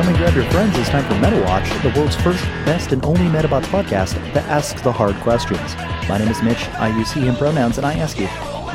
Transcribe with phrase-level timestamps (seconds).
[0.00, 0.78] come and grab your friends.
[0.78, 4.80] It's time for Meta Watch, the world's first, best, and only Medabots podcast that asks
[4.80, 5.76] the hard questions.
[6.08, 6.66] My name is Mitch.
[6.70, 8.26] I use he, him pronouns, and I ask you,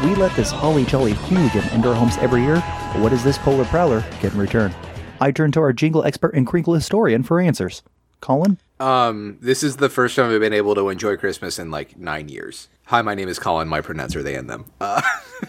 [0.07, 2.63] we let this holly jolly hooligan into our homes every year,
[2.93, 4.71] but what does this polar prowler get in return?
[5.19, 7.81] I turn to our jingle expert and crinkle historian for answers.
[8.21, 8.59] Colin?
[8.79, 12.29] Um, this is the first time I've been able to enjoy Christmas in like nine
[12.29, 12.67] years.
[12.85, 13.67] Hi, my name is Colin.
[13.67, 14.65] My pronouns are they and them.
[14.79, 15.01] Uh,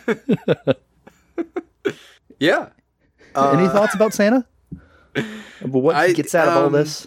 [2.41, 2.69] yeah.
[3.37, 4.47] Any thoughts about Santa?
[5.63, 7.07] But what I- gets out of all um, this?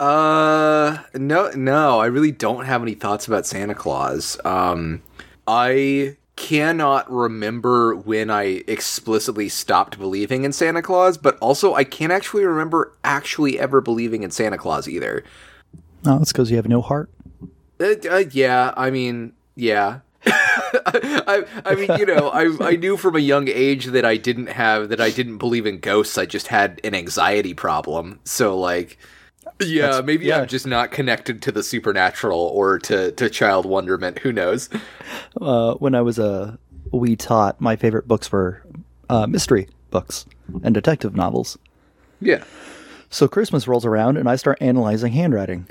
[0.00, 2.00] Uh, no, no.
[2.00, 4.36] I really don't have any thoughts about Santa Claus.
[4.44, 5.00] Um,
[5.46, 12.10] I cannot remember when I explicitly stopped believing in Santa Claus, but also I can't
[12.10, 15.22] actually remember actually ever believing in Santa Claus either.
[16.04, 17.08] No, that's because you have no heart.
[17.80, 20.00] Uh, uh, yeah, I mean, yeah.
[20.86, 24.48] I, I mean, you know, I, I knew from a young age that I didn't
[24.48, 26.16] have that I didn't believe in ghosts.
[26.18, 28.20] I just had an anxiety problem.
[28.24, 28.98] So, like,
[29.60, 30.40] yeah, That's- maybe yeah.
[30.40, 34.18] I'm just not connected to the supernatural or to to child wonderment.
[34.20, 34.68] Who knows?
[35.40, 36.58] uh, when I was a
[36.92, 38.62] wee tot, my favorite books were
[39.10, 40.24] uh, mystery books
[40.62, 41.58] and detective novels.
[42.20, 42.44] Yeah,
[43.10, 45.66] So Christmas rolls around, and I start analyzing handwriting.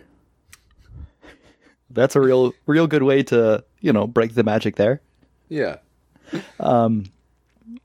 [1.93, 5.01] That's a real, real good way to, you know, break the magic there.
[5.49, 5.77] yeah.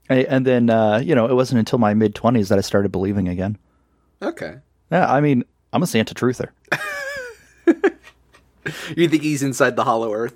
[0.08, 2.92] I, and then, uh, you know, it wasn't until my mid twenties that I started
[2.92, 3.58] believing again.
[4.22, 4.56] Okay.
[4.92, 6.48] Yeah, I mean, I'm a Santa truther.
[8.96, 10.34] You think he's inside the Hollow Earth?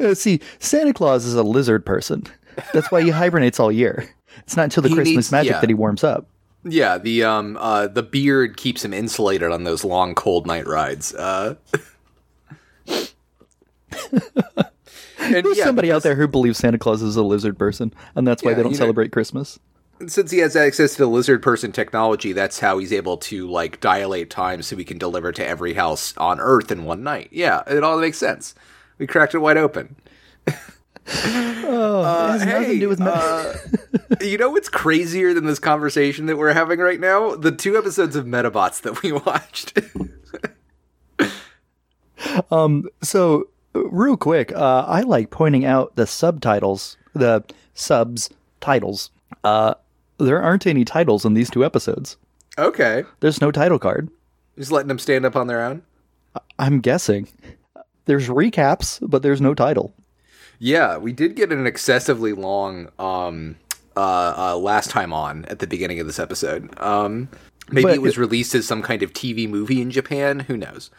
[0.00, 2.24] Uh, see, Santa Claus is a lizard person.
[2.72, 4.08] That's why he hibernates all year.
[4.38, 5.60] It's not until the He Christmas needs- magic yeah.
[5.60, 6.26] that he warms up.
[6.64, 11.12] Yeah, the um uh the beard keeps him insulated on those long cold night rides.
[11.14, 11.56] Uh
[15.18, 18.26] And There's yeah, somebody out there who believes Santa Claus is a lizard person, and
[18.26, 19.58] that's why Yeah, they don't you know- celebrate Christmas.
[20.08, 23.80] since he has access to the lizard person technology, that's how he's able to like
[23.80, 27.28] dilate time so he can deliver to every house on Earth in one night.
[27.30, 28.54] Yeah, it all makes sense.
[28.98, 29.94] We cracked it wide open.
[31.14, 32.00] Oh,
[32.34, 33.00] it has nothing to do with.
[33.00, 33.54] uh,
[34.20, 37.34] you know what's crazier than this conversation that we're having right now?
[37.36, 39.78] The two episodes of Medabots that we watched.
[43.02, 47.42] So, uh, real quick, uh, I like pointing out the subtitles, the
[47.74, 49.10] subs titles.
[49.44, 49.74] Uh,
[50.18, 52.16] there aren't any titles in these two episodes.
[52.58, 54.08] okay, There's no title card.
[54.58, 55.82] just letting them stand up on their own.
[56.58, 57.28] I'm guessing.
[58.04, 59.94] There's recaps, but there's no title.
[60.58, 63.56] Yeah, we did get an excessively long um
[63.96, 66.70] uh, uh last time on at the beginning of this episode.
[66.80, 67.28] Um
[67.70, 70.90] maybe But it was released as some kind of TV movie in Japan, who knows.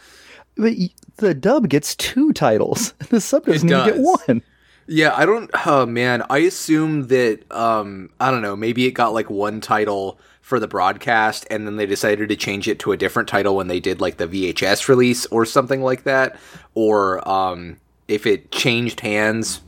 [0.55, 0.73] But
[1.17, 2.93] the dub gets two titles.
[3.09, 4.41] The sub doesn't even get one.
[4.87, 9.13] Yeah, I don't oh man, I assume that um I don't know, maybe it got
[9.13, 12.97] like one title for the broadcast and then they decided to change it to a
[12.97, 16.37] different title when they did like the VHS release or something like that
[16.73, 17.77] or um
[18.07, 19.61] if it changed hands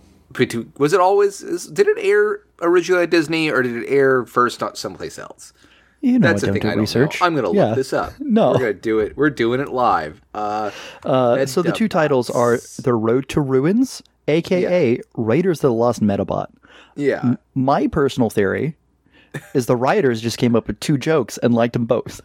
[0.77, 5.17] was it always did it air originally at Disney or did it air first someplace
[5.17, 5.53] else?
[6.05, 7.19] You know, That's I the thing do I don't research.
[7.19, 7.25] know.
[7.25, 7.65] I'm gonna Yeah.
[7.67, 8.13] look this up.
[8.19, 8.51] No.
[8.51, 9.17] we're gonna do it.
[9.17, 10.21] We're doing it live.
[10.35, 10.69] Uh,
[11.03, 16.03] Uh, so the two titles are The Road to Ruins, aka Raiders of the Lost
[16.03, 16.47] Medabot.
[16.95, 18.75] yeah, My personal theory
[19.55, 22.21] is the writers just came up with two jokes and liked them both.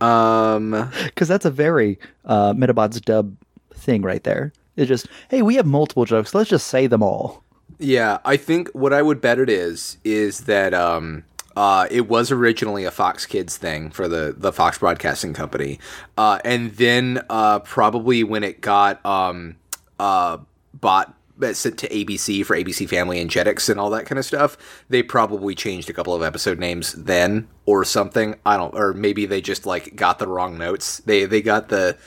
[0.00, 3.36] um, Because that's a very uh, Medabots dub
[3.72, 4.52] thing right there.
[4.76, 6.34] It's just, hey, we have multiple jokes.
[6.34, 7.42] Let's just say them all.
[7.78, 11.22] Yeah, I think what I would bet it is is that um
[11.58, 15.80] uh it was originally a Fox Kids thing for the the Fox Broadcasting Company.
[16.16, 19.56] Uh and then uh probably when it got um
[19.98, 20.38] uh
[20.72, 24.24] bought uh, sent to ABC for ABC Family and Jetix and all that kind of
[24.24, 24.56] stuff,
[24.88, 28.36] they probably changed a couple of episode names then or something.
[28.46, 30.98] I don't or maybe they just like got the wrong notes.
[30.98, 31.98] They they got the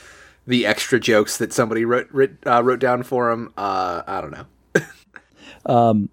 [0.46, 3.52] the extra jokes that somebody wrote wrote, uh, wrote down for them.
[3.58, 4.46] I don't know.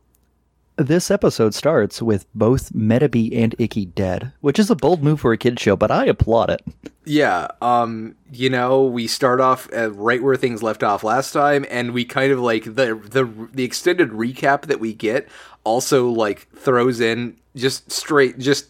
[0.79, 5.33] This episode starts with both Metabee and Ikki dead, which is a bold move for
[5.33, 6.61] a kid show, but I applaud it.
[7.03, 11.91] Yeah, um, you know, we start off right where things left off last time, and
[11.91, 15.27] we kind of like the the the extended recap that we get
[15.65, 18.67] also like throws in just straight just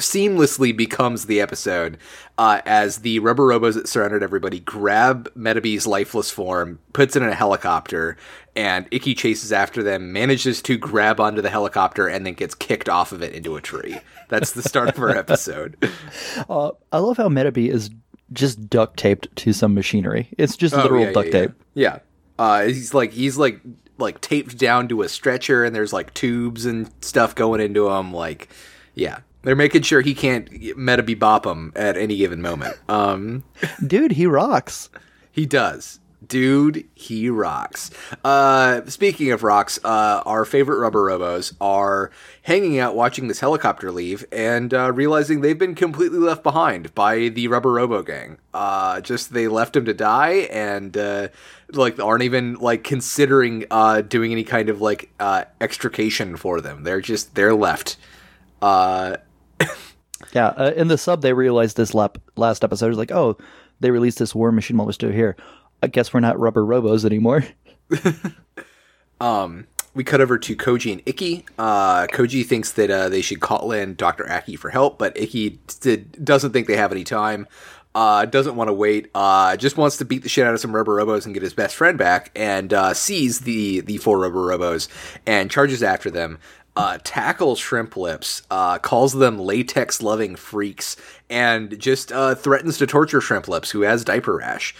[0.00, 1.98] seamlessly becomes the episode
[2.38, 7.28] uh, as the rubber robos that surrounded everybody grab Metabee's lifeless form, puts it in
[7.28, 8.16] a helicopter,
[8.56, 12.88] and Ikki chases after them, manages to grab onto the helicopter, and then gets kicked
[12.88, 13.98] off of it into a tree.
[14.28, 15.76] That's the start of our episode.
[16.48, 17.90] Uh, I love how Metabee is
[18.32, 20.28] just duct taped to some machinery.
[20.38, 21.50] It's just literal Oh, yeah, duct yeah, tape.
[21.74, 21.92] Yeah.
[21.94, 21.98] yeah.
[22.44, 23.60] Uh, he's like he's like
[23.98, 28.12] like taped down to a stretcher, and there's like tubes and stuff going into him.
[28.12, 28.48] Like,
[28.94, 32.76] yeah, They're making sure he can't meta bebop him at any given moment.
[32.88, 33.44] Um,
[33.86, 34.88] Dude, he rocks.
[35.32, 36.00] he does.
[36.26, 37.90] Dude, he rocks.
[38.22, 42.10] Uh, speaking of rocks, uh, our favorite rubber robos are
[42.42, 47.28] hanging out watching this helicopter leave and uh, realizing they've been completely left behind by
[47.28, 48.36] the rubber robo gang.
[48.52, 51.28] Uh, just they left him to die and uh,
[51.72, 56.82] like aren't even like considering uh, doing any kind of like uh, extrication for them.
[56.82, 57.96] They're just they're left.
[58.60, 59.16] Uh,
[60.32, 62.88] Yeah, uh, in the sub, they realized this lap, last episode.
[62.88, 63.36] Was like, oh,
[63.80, 65.36] they released this War Machine still here.
[65.82, 67.44] I guess we're not rubber robos anymore.
[69.20, 71.44] Um, we cut over to Koji and Ikki.
[71.58, 74.30] Uh, Koji thinks that uh, they should call in Dr.
[74.30, 77.46] Aki for help, but Ikki did, doesn't think they have any time.
[77.92, 79.10] Uh, doesn't want to wait.
[79.14, 81.54] Uh, just wants to beat the shit out of some rubber robos and get his
[81.54, 82.30] best friend back.
[82.36, 84.86] And uh, sees the the four rubber robos
[85.26, 86.38] and charges after them.
[86.76, 90.96] Uh, tackles Shrimp Lips, uh, calls them latex loving freaks,
[91.28, 94.72] and just uh, threatens to torture Shrimp Lips, who has diaper rash.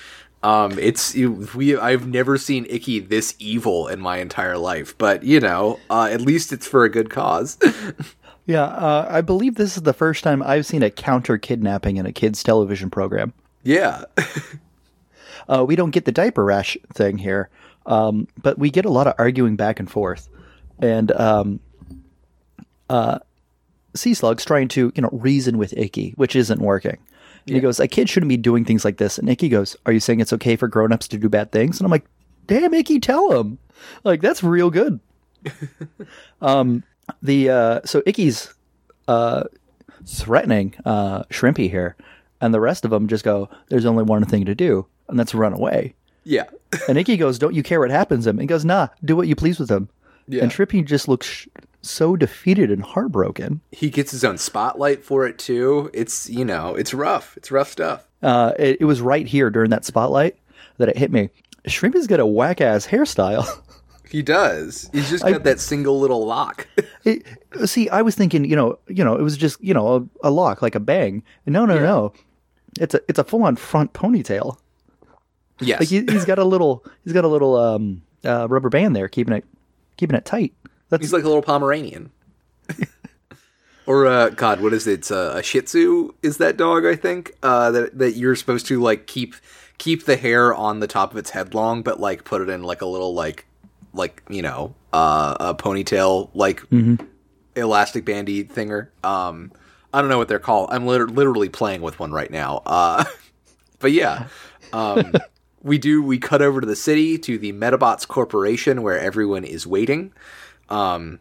[0.43, 1.77] Um, it's you- we.
[1.77, 6.21] I've never seen Ikki this evil in my entire life, but you know, uh, at
[6.23, 7.59] least it's for a good cause.
[8.47, 12.07] Yeah, uh, I believe this is the first time I've seen a counter kidnapping in
[12.07, 13.33] a kids' television program.
[13.63, 14.05] yeah,
[15.49, 17.49] Uh, we don't get the diaper rash thing here,
[17.87, 20.29] um, but we get a lot of arguing back and forth.
[20.81, 21.61] And um,
[22.89, 23.19] uh,
[23.95, 26.99] Sea Slug's trying to, you know, reason with Ikki, which isn't working.
[27.47, 29.93] And He goes, "A kid shouldn't be doing things like this." And Ikki goes, "Are
[29.93, 32.07] you saying it's okay for grown-ups to do bad things?" And I'm like,
[32.47, 33.59] "Damn, Ikki, tell him."
[34.05, 35.01] Like that's real good.
[36.43, 36.83] um,
[37.23, 38.53] the uh, so Ikki's
[39.09, 39.45] uh,
[40.07, 41.97] threatening uh, Shrimpy here,
[42.41, 45.35] and the rest of them just go, "There's only one thing to do, and that's
[45.35, 45.95] run away."
[46.25, 46.45] yeah,
[46.89, 49.17] And Ikki goes, "Don't you care what happens to him?" And he goes, "Nah, do
[49.17, 49.89] what you please with him."
[50.29, 50.43] Yeah.
[50.43, 51.49] And Shrimpy just looks
[51.83, 53.61] so defeated and heartbroken.
[53.73, 55.91] he gets his own spotlight for it too.
[55.95, 57.37] It's you know, it's rough.
[57.37, 58.07] It's rough stuff.
[58.23, 60.37] Uh, it, it was right here during that spotlight
[60.79, 61.31] that it hit me.
[61.67, 63.47] Shrimp has got a whack ass hairstyle.
[64.11, 64.91] He does.
[64.93, 66.67] He's just got that single little lock.
[67.05, 67.25] It,
[67.65, 70.31] see, I was thinking, you know, you know, it was just, you know, a, a
[70.31, 71.23] lock like a bang.
[71.47, 72.13] No, no, no.
[72.79, 74.59] It's a it's a full on front ponytail.
[75.61, 78.95] yes, Like he, he's got a little he's got a little um uh, rubber band
[78.97, 79.45] there keeping it
[79.97, 80.53] keeping it tight.
[80.91, 82.11] That's he's like a little Pomeranian.
[83.87, 85.01] or uh, God, what is it?
[85.01, 86.15] It's a, Shih Tzu.
[86.23, 86.85] Is that dog?
[86.85, 89.35] I think uh, that that you're supposed to like keep
[89.79, 92.63] keep the hair on the top of its head long, but like put it in
[92.63, 93.47] like a little like
[93.95, 96.63] like you know uh, a ponytail like
[97.57, 98.89] elastic bandy thinger.
[99.03, 99.53] Um,
[99.93, 100.69] I don't know what they're called.
[100.71, 102.63] I'm liter- literally playing with one right now.
[102.67, 103.05] Uh,
[103.79, 104.29] but yeah,
[104.73, 105.13] um,
[105.63, 106.03] we do.
[106.03, 110.13] We cut over to the city to the Medabots Corporation where everyone is waiting.
[110.71, 111.19] Um,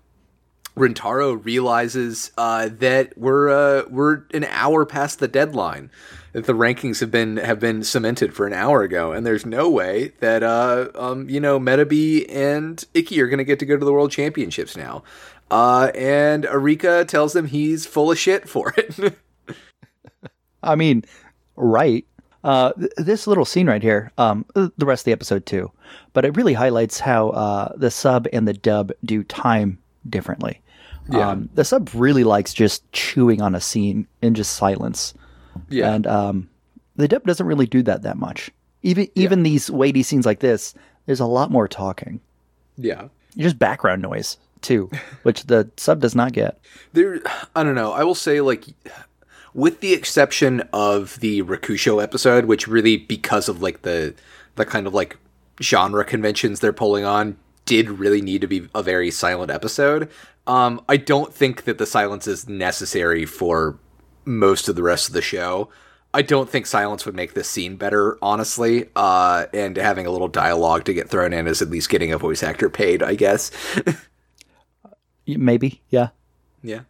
[0.79, 5.91] Rintaro realizes uh, that we're uh, we're an hour past the deadline.
[6.31, 9.69] That the rankings have been have been cemented for an hour ago, and there's no
[9.69, 13.77] way that uh, um, you know Metabee and Ikki are going to get to go
[13.77, 15.03] to the World Championships now.
[15.51, 19.17] Uh, and Erika tells him he's full of shit for it.
[20.63, 21.03] I mean,
[21.55, 22.05] right.
[22.43, 25.71] Uh, th- this little scene right here, um, the rest of the episode too,
[26.13, 29.77] but it really highlights how uh, the sub and the dub do time
[30.09, 30.61] differently.
[31.11, 31.29] Yeah.
[31.29, 35.13] Um, the sub really likes just chewing on a scene in just silence,
[35.69, 36.49] yeah, and um,
[36.95, 38.51] the dub doesn't really do that that much.
[38.83, 40.73] Even even these weighty scenes like this,
[41.07, 42.21] there's a lot more talking,
[42.77, 43.07] yeah.
[43.37, 44.89] just background noise too,
[45.23, 46.59] which the sub does not get.
[46.93, 47.19] there
[47.55, 48.65] i don't know i will say like
[49.59, 54.13] with the exception of the rokusho episode which really because of like the
[54.55, 55.17] the kind of like
[55.61, 57.35] genre conventions they're pulling on
[57.65, 60.09] did really need to be a very silent episode
[60.47, 63.77] um i don't think that the silence is necessary for
[64.25, 65.69] most of the rest of the show
[66.11, 68.89] I don't think silence would make this scene better, honestly.
[68.95, 72.17] Uh, and having a little dialogue to get thrown in is at least getting a
[72.17, 73.51] voice actor paid, I guess.
[75.27, 76.09] Maybe, yeah.
[76.63, 76.81] yeah,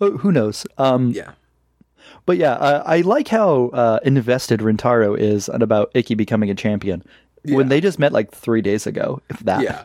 [0.00, 0.66] Oh, who knows?
[0.78, 1.32] Um, yeah,
[2.30, 7.02] But yeah, I, I like how uh, invested Rintaro is about Ikki becoming a champion
[7.44, 9.62] when they just met like three days ago, if that.
[9.62, 9.84] Yeah.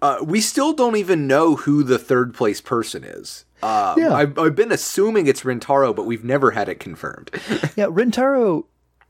[0.00, 3.44] Uh, we still don't even know who the third place person is.
[3.64, 4.12] Uh, Yeah.
[4.14, 7.30] I've, I've been assuming it's Rintaro, but we've never had it confirmed.
[7.76, 7.86] yeah.
[7.86, 8.64] Rintaro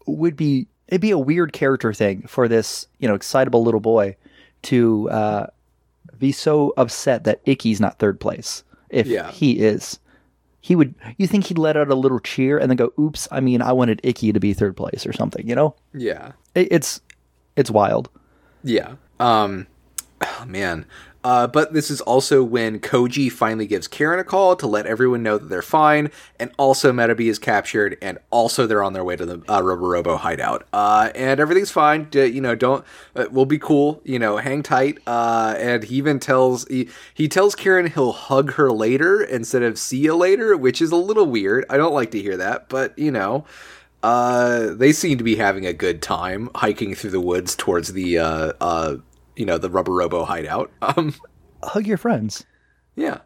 [0.07, 4.17] would be it'd be a weird character thing for this you know excitable little boy
[4.63, 5.47] to uh,
[6.19, 9.31] be so upset that Ikki's not third place if Yeah.
[9.31, 9.99] he is.
[10.61, 10.95] He would.
[11.17, 13.27] You think he'd let out a little cheer and then go, "Oops!
[13.31, 16.33] I mean, I wanted Ikki to be third place or something." You know, yeah.
[16.55, 17.01] it, it's
[17.57, 18.11] it's wild.
[18.63, 18.95] Yeah.
[19.19, 19.67] Um,
[20.21, 20.87] oh, man.
[21.23, 25.23] Uh, but this is also when Koji finally gives Karin a call to let everyone
[25.23, 29.17] know that they're fine, and also Metabee is captured, and also they're on their way
[29.17, 30.67] to the uh, Robo hideout.
[30.73, 32.05] Uh, and everything's fine.
[32.05, 32.85] D- you know, don't
[33.15, 34.01] uh, we'll be cool.
[34.05, 34.99] You know, hang tight.
[35.07, 39.79] Uh, and he even tells he, he tells Karin he'll hug her later instead of
[39.79, 41.67] see you later, which is a little weird.
[41.69, 43.45] I don't like to hear that, but you know.
[44.03, 48.19] Uh, they seem to be having a good time hiking through the woods towards the
[48.19, 48.97] uh, uh,
[49.41, 50.71] you know, the Rubber Robo hideout.
[50.83, 51.15] Um,
[51.63, 52.45] Hug your friends.
[52.97, 53.19] yeah.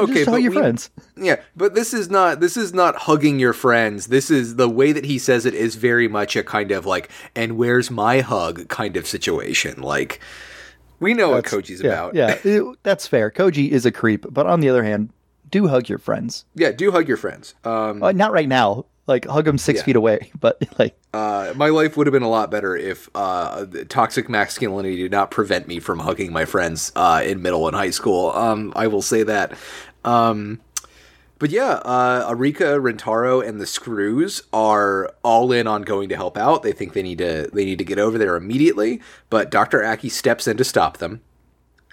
[0.00, 0.90] Okay, Just hug your we- friends.
[1.16, 4.08] Yeah, but this is not this is not hugging your friends.
[4.08, 7.08] This is the way that he says it is very much a kind of like
[7.36, 9.80] and where's my hug kind of situation.
[9.80, 10.18] Like
[10.98, 12.14] we know what Koji's yeah, about.
[12.16, 13.30] Yeah, it- that's fair.
[13.30, 15.10] Koji is a creep, but on the other hand,
[15.50, 16.44] do hug your friends.
[16.56, 17.54] Yeah, do hug your friends.
[17.64, 18.86] Um Uh, not right now.
[19.06, 19.84] Like hug them six Yeah.
[19.84, 23.64] feet away, but like uh, my life would have been a lot better if uh,
[23.88, 27.90] toxic masculinity did not prevent me from hugging my friends uh, in middle and high
[27.90, 28.30] school.
[28.32, 29.52] Um, I will say that.
[30.04, 30.60] Um,
[31.38, 36.36] but yeah, uh, Erika, Rintaro, and the Screws are all in on going to help
[36.38, 36.62] out.
[36.62, 39.00] They think they need to they need to get over there immediately.
[39.30, 41.20] But Doctor Aki steps in to stop them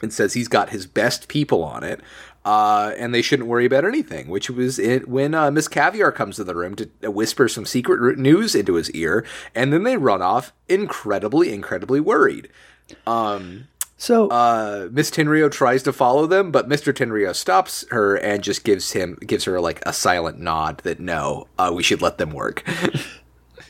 [0.02, 2.00] and says he's got his best people on it,
[2.46, 4.28] uh, and they shouldn't worry about anything.
[4.28, 7.66] Which was it when uh, Miss Caviar comes to the room to uh, whisper some
[7.66, 12.50] secret news into his ear, and then they run off, incredibly, incredibly worried.
[13.08, 14.28] Um, so.
[14.28, 18.92] uh, Miss Tenryo tries to follow them, but Mister Tenryo stops her and just gives
[18.92, 22.64] him gives her like a silent nod that no, uh, we should let them work.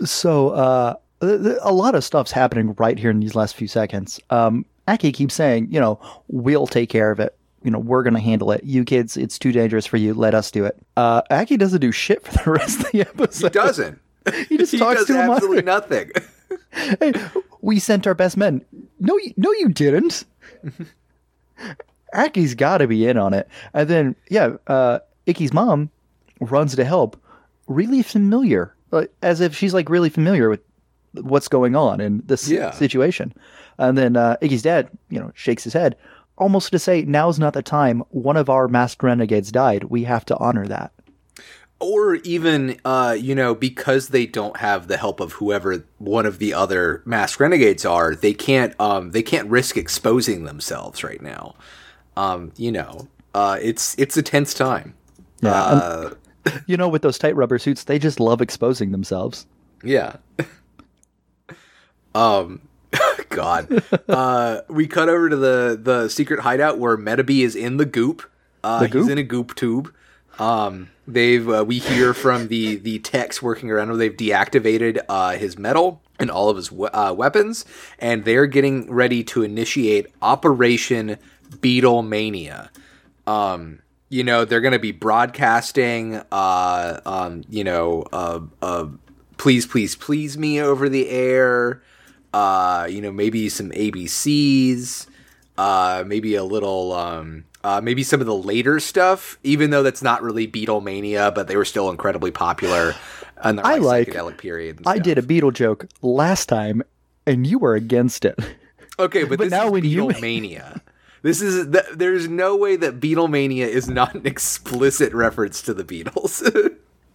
[0.04, 3.68] So uh, th- th- a lot of stuff's happening right here in these last few
[3.68, 4.20] seconds.
[4.32, 7.38] Um, Aki keeps saying, you know, we'll take care of it.
[7.64, 8.64] You know, we're gonna handle it.
[8.64, 10.14] You kids, it's too dangerous for you.
[10.14, 10.78] Let us do it.
[10.98, 13.48] Uh, Aki doesn't do shit for the rest of the episode.
[13.48, 14.00] he doesn't.
[14.50, 15.32] He just talks does to him.
[15.32, 16.12] absolutely nothing.
[17.00, 17.14] Hey,
[17.62, 18.64] we sent our best men.
[19.00, 20.24] No, you, no, you didn't.
[22.14, 23.48] Aki's got to be in on it.
[23.74, 25.90] And then, yeah, uh, Ikki's mom
[26.40, 27.16] runs to help,
[27.68, 30.62] really familiar, like, as if she's like really familiar with
[31.22, 32.72] what's going on in this Yeah.
[32.72, 33.34] situation.
[33.78, 35.96] And then uh, Ikki's dad, you know, shakes his head,
[36.44, 38.04] almost to say, "Now's not the time.
[38.10, 39.86] One of our masked renegades died.
[39.86, 40.92] We have to honor that."
[41.80, 46.40] or even uh, you know because they don't have the help of whoever one of
[46.40, 51.56] the other masked renegades are they can't um, they can't risk exposing themselves right now
[52.16, 54.94] um, you know uh, it's it's a tense time
[55.42, 56.14] Yeah, uh,
[56.68, 59.46] You know, with those tight rubber suits, they just love exposing themselves.
[59.84, 60.18] yeah
[62.16, 62.62] um
[63.30, 67.86] god uh, we cut over to the the secret hideout where metabee is in the
[67.86, 68.30] goop
[68.64, 69.94] uh, The he's in a goop tube
[70.40, 73.98] um, they've uh, we hear from the the techs working around him.
[73.98, 77.66] They've deactivated uh, his medal and all of his we- uh, weapons,
[78.00, 81.18] and they're getting ready to initiate Operation
[81.58, 82.70] Beatlemania.
[83.28, 86.22] Um, you know they're going to be broadcasting.
[86.32, 88.88] Uh, um, you know, uh, uh,
[89.38, 91.82] please, please, please me over the air.
[92.34, 95.08] Uh, you know, maybe some ABCs.
[95.58, 96.94] Uh, maybe a little.
[96.94, 101.48] Um, uh, maybe some of the later stuff, even though that's not really Beatlemania, but
[101.48, 102.94] they were still incredibly popular
[103.46, 104.78] in the I like- psychedelic period.
[104.80, 106.82] and I did a Beetle joke last time,
[107.26, 108.38] and you were against it.
[109.00, 110.82] Okay, but, But this now is when you- Beatlemania.
[111.22, 115.84] this is th- there's no way that Beatlemania is not an explicit reference to the
[115.86, 116.44] Beatles.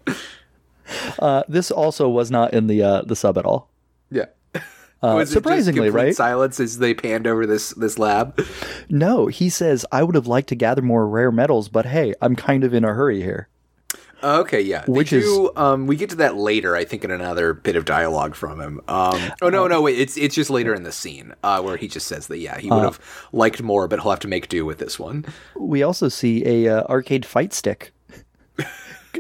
[1.19, 3.69] Uh, this also was not in the uh, the sub at all.
[4.11, 4.25] yeah.
[5.01, 6.15] Uh, Was it just surprisingly, right?
[6.17, 8.41] Silence as they panned over this this lab.
[8.89, 12.35] No, he says I would have liked to gather more rare medals, but hey, I'm
[12.35, 13.49] kind of in a hurry here.
[14.21, 14.83] Okay, yeah.
[14.85, 17.85] They Which is- um we get to that later, I think in another bit of
[17.85, 18.81] dialogue from him.
[18.89, 21.87] Um oh no, no, wait, it's it's just later in the scene, uh where he
[21.87, 22.99] just says that yeah, he would have
[23.33, 25.25] liked more, but he'll have to make do with this one.
[25.55, 27.93] We also see a uh, arcade fight stick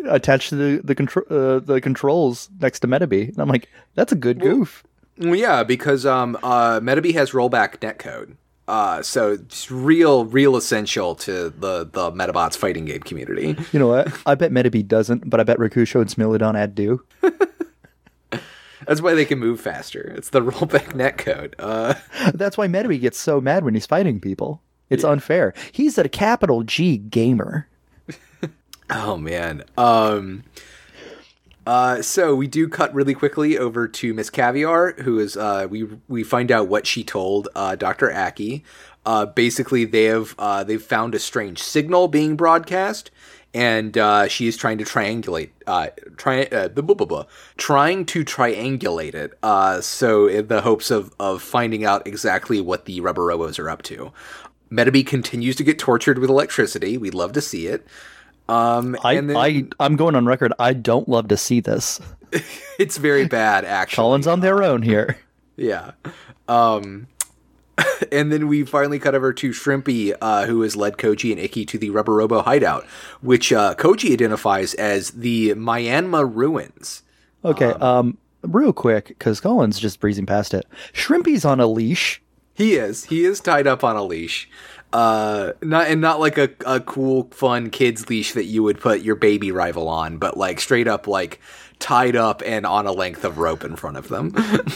[0.09, 4.11] attached to the the, contro- uh, the controls next to Metabee, and I'm like, that's
[4.13, 4.83] a good goof.
[5.19, 8.37] Well yeah, because um uh Metabee has rollback netcode.
[8.67, 13.57] Uh so it's real real essential to the the Medabots fighting game community.
[13.73, 14.13] You know what?
[14.27, 17.03] I bet Metabee doesn't, but I bet Rokusho and Smilodon do.
[18.87, 20.15] That's why they can move faster.
[20.17, 21.55] It's the rollback netcode.
[21.59, 21.95] Uh
[22.35, 24.63] That's why Metabee gets so mad when he's fighting people.
[24.91, 25.53] It's unfair.
[25.73, 27.69] He's a capital G gamer.
[28.91, 29.65] Oh man.
[29.77, 30.45] Um
[31.69, 35.87] uh so we do cut really quickly over to Miss Caviar who is uh we
[36.09, 38.13] we find out what she told uh Dr.
[38.13, 38.65] Aki.
[39.05, 43.11] Uh basically they have uh they've found a strange signal being broadcast
[43.55, 45.51] and uh, she is trying to triangulate,
[46.19, 47.25] try, uh, blah, blah, blah,
[47.57, 49.33] trying to triangulate it.
[49.83, 53.83] So in the hopes of of finding out exactly what the rubber robos are up
[53.83, 54.13] to.
[54.71, 56.99] Metabee continues to get tortured with electricity.
[56.99, 57.87] We'd love to see it.
[58.49, 60.53] Um, I, then I, I'm going on record.
[60.59, 62.01] I don't love to see this.
[62.79, 63.97] it's very bad, actually.
[63.97, 65.19] Collins on their own here.
[65.57, 65.93] Yeah.
[66.49, 67.09] Um,
[68.13, 71.65] and then we finally cut over to Shrimpy, uh, who has led Koji and Ikki
[71.67, 72.87] to the Rubber Robo hideout,
[73.21, 77.03] which uh, Koji identifies as the Myanmar ruins.
[77.45, 80.67] Okay, um, real quick, because Collins just breezing past it.
[80.93, 82.23] Shrimpy's on a leash.
[82.55, 83.05] He is.
[83.05, 84.51] He is tied up on a leash.
[84.93, 89.03] Uh, not and not like a, a cool, fun kids leash that you would put
[89.03, 91.41] your baby rival on, but like straight up like
[91.79, 94.35] tied up and on a length of rope in front of them.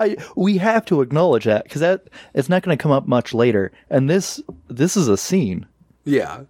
[0.00, 3.34] I we have to acknowledge that because that it's not going to come up much
[3.34, 5.66] later, and this this is a scene.
[6.04, 6.42] Yeah.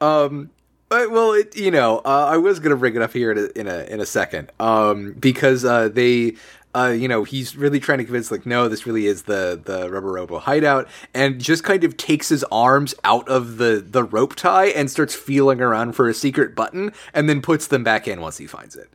[0.00, 0.50] Um.
[0.90, 3.66] Well, it, you know, uh, I was gonna bring it up here in a in
[3.66, 6.36] a, in a second, um, because uh, they,
[6.74, 9.90] uh, you know, he's really trying to convince, like, no, this really is the the
[9.90, 14.34] Rubber Robo hideout, and just kind of takes his arms out of the the rope
[14.34, 18.20] tie and starts feeling around for a secret button, and then puts them back in
[18.20, 18.90] once he finds it.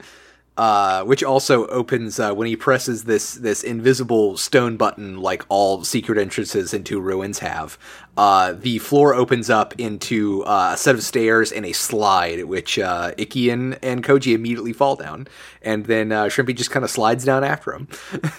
[0.55, 5.83] Uh, which also opens uh, when he presses this this invisible stone button, like all
[5.83, 7.75] secret entrances into ruins have.
[8.15, 12.77] Uh, the floor opens up into uh, a set of stairs and a slide, which
[12.77, 15.27] uh, Ikki and, and Koji immediately fall down,
[15.63, 17.87] and then uh, Shrimpy just kind of slides down after him.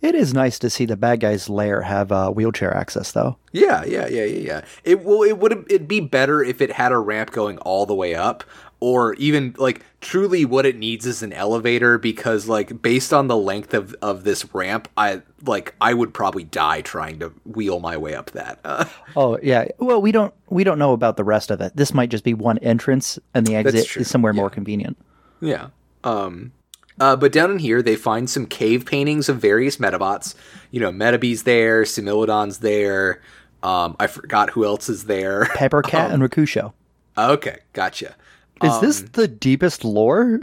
[0.00, 3.36] It is nice to see the bad guy's lair have uh, wheelchair access, though.
[3.52, 4.60] Yeah, yeah, yeah, yeah, yeah.
[4.84, 7.94] It well, it would it'd be better if it had a ramp going all the
[7.94, 8.44] way up,
[8.82, 11.98] or even like truly what it needs is an elevator.
[11.98, 16.42] Because like based on the length of of this ramp, I like I would probably
[16.42, 18.58] die trying to wheel my way up that.
[18.64, 18.84] Uh,
[19.16, 19.66] Oh yeah.
[19.78, 21.76] Well, we don't we don't know about the rest of it.
[21.76, 24.96] This might just be one entrance, and the exit is somewhere more convenient.
[25.40, 25.68] yeah.
[26.02, 26.52] Um.
[27.00, 30.34] Uh, but down in here, they find some cave paintings of various Medabots.
[30.70, 33.22] You know, Metabee's there, Sumilidon's there.
[33.62, 35.46] Um, I forgot who else is there.
[35.54, 36.72] Pepper Cat and Rokusho.
[37.16, 38.14] Okay, gotcha.
[38.62, 40.40] Is this the deepest lore?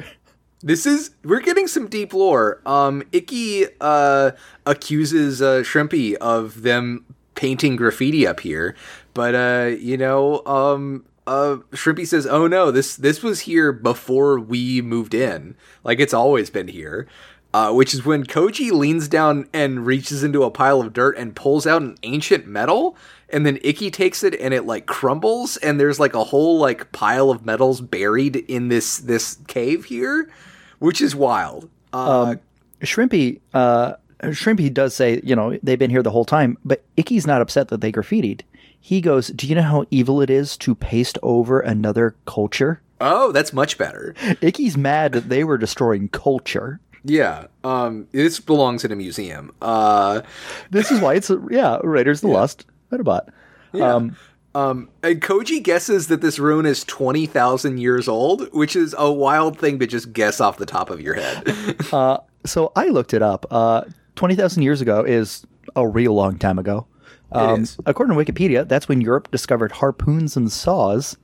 [0.62, 2.62] This is we're getting some deep lore.
[2.66, 4.32] Um, Ikki uh,
[4.66, 7.06] accuses uh, Shrimpy of them
[7.36, 8.76] painting graffiti up here,
[9.14, 14.40] but uh, you know, um, uh, Shrimpy says, "Oh no, this this was here before
[14.40, 15.56] we moved in.
[15.84, 17.08] Like it's always been here."
[17.52, 21.36] Uh, which is when Koji leans down and reaches into a pile of dirt and
[21.36, 22.96] pulls out an ancient medal,
[23.30, 26.92] and then Ikki takes it and it like crumbles, and there's like a whole like
[26.92, 30.30] pile of medals buried in this this cave here,
[30.78, 31.70] which is wild.
[31.92, 32.36] Uh,
[32.82, 37.26] Shrimpy, uh, Shrimpy does say, you know, they've been here the whole time, but Ikki's
[37.26, 38.42] not upset that they graffitied.
[38.80, 43.32] He goes, "Do you know how evil it is to paste over another culture?" oh,
[43.32, 44.14] that's much better.
[44.42, 46.80] Ikki's mad that they were destroying culture.
[47.04, 49.54] Yeah, um, this belongs in a museum.
[49.62, 50.22] Uh,
[50.70, 53.30] This is why it's yeah, Raiders of the Lost Medabot.
[53.74, 54.16] Um,
[54.56, 59.12] um, and Koji guesses that this rune is twenty thousand years old, which is a
[59.12, 61.78] wild thing to just guess off the top of your head.
[62.46, 63.46] so I looked it up.
[63.52, 63.84] Uh,
[64.16, 65.46] Twenty thousand years ago is
[65.78, 66.86] a real long time ago.
[67.32, 67.78] Um, is.
[67.86, 71.16] According to Wikipedia, that's when Europe discovered harpoons and saws.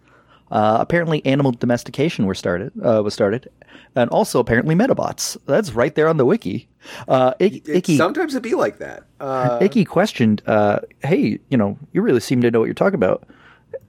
[0.50, 3.50] Uh, apparently, animal domestication were started uh, was started,
[3.96, 5.38] and also apparently Medabots.
[5.46, 6.68] That's right there on the wiki.
[7.08, 9.04] Uh, I- It- Ikki, sometimes it'd be like that.
[9.20, 12.96] Uh, Ikki questioned, uh, "Hey, you know, you really seem to know what you're talking
[12.96, 13.28] about."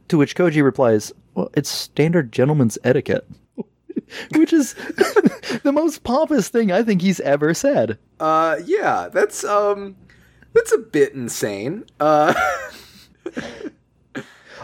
[0.09, 3.27] To which Koji replies, "Well, it's standard gentleman's etiquette,"
[4.37, 4.75] which is
[5.65, 7.99] the most pompous thing I think he's ever said.
[8.21, 9.97] uh, yeah, that's um,
[10.55, 11.85] that's a bit insane.
[12.01, 12.33] Uh,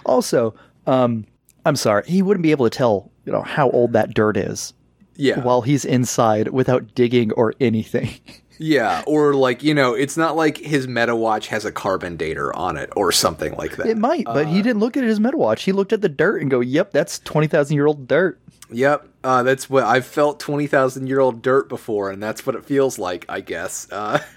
[0.05, 0.55] Also,
[0.87, 1.27] um,
[1.65, 4.75] I'm sorry, he wouldn't be able to tell, you know, how old that dirt is
[5.23, 8.11] yeah, while he's inside without digging or anything.
[8.59, 12.51] yeah, or like you know, it's not like his Meta Watch has a carbon dater
[12.55, 13.87] on it or something like that.
[13.87, 15.63] It might, but he didn't look at his meta watch.
[15.65, 19.07] He looked at the dirt and go, "Yep, that's twenty thousand year old dirt." Yep,
[19.23, 22.65] uh, that's what I've felt twenty thousand year old dirt before, and that's what it
[22.65, 23.87] feels like, I guess.
[23.91, 24.19] Uh,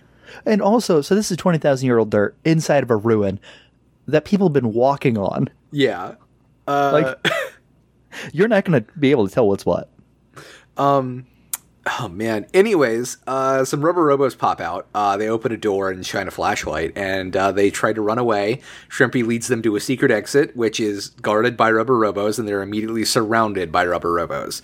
[0.46, 3.40] And also, so this is twenty thousand year old dirt inside of a ruin
[4.08, 5.50] that people have been walking on.
[5.72, 6.16] yeah,
[6.68, 7.34] uh, Like,
[8.34, 9.90] you're not going to be able to tell what's what.
[10.78, 12.48] Oh man.
[12.54, 14.88] Anyways, uh, some rubber robos pop out.
[14.96, 18.18] Uh, they open a door and shine a flashlight, and uh, they try to run
[18.18, 18.62] away.
[18.90, 22.64] Shrimpy leads them to a secret exit, which is guarded by rubber robos, and they're
[22.64, 24.62] immediately surrounded by rubber robos.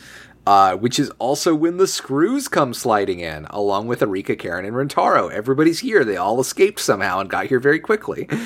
[0.47, 4.76] Uh, which is also when the screws come sliding in, along with Erika, Karin, and
[4.76, 5.32] Rintaro.
[5.32, 6.04] Everybody's here.
[6.04, 8.28] They all escaped somehow and got here very quickly.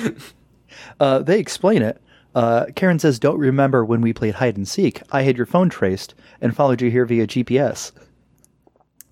[1.00, 2.02] Uh, they explain it.
[2.36, 5.00] Uh, Karin says, "Don't remember when we played hide and seek?
[5.10, 7.92] I had your phone traced and followed you here via GPS."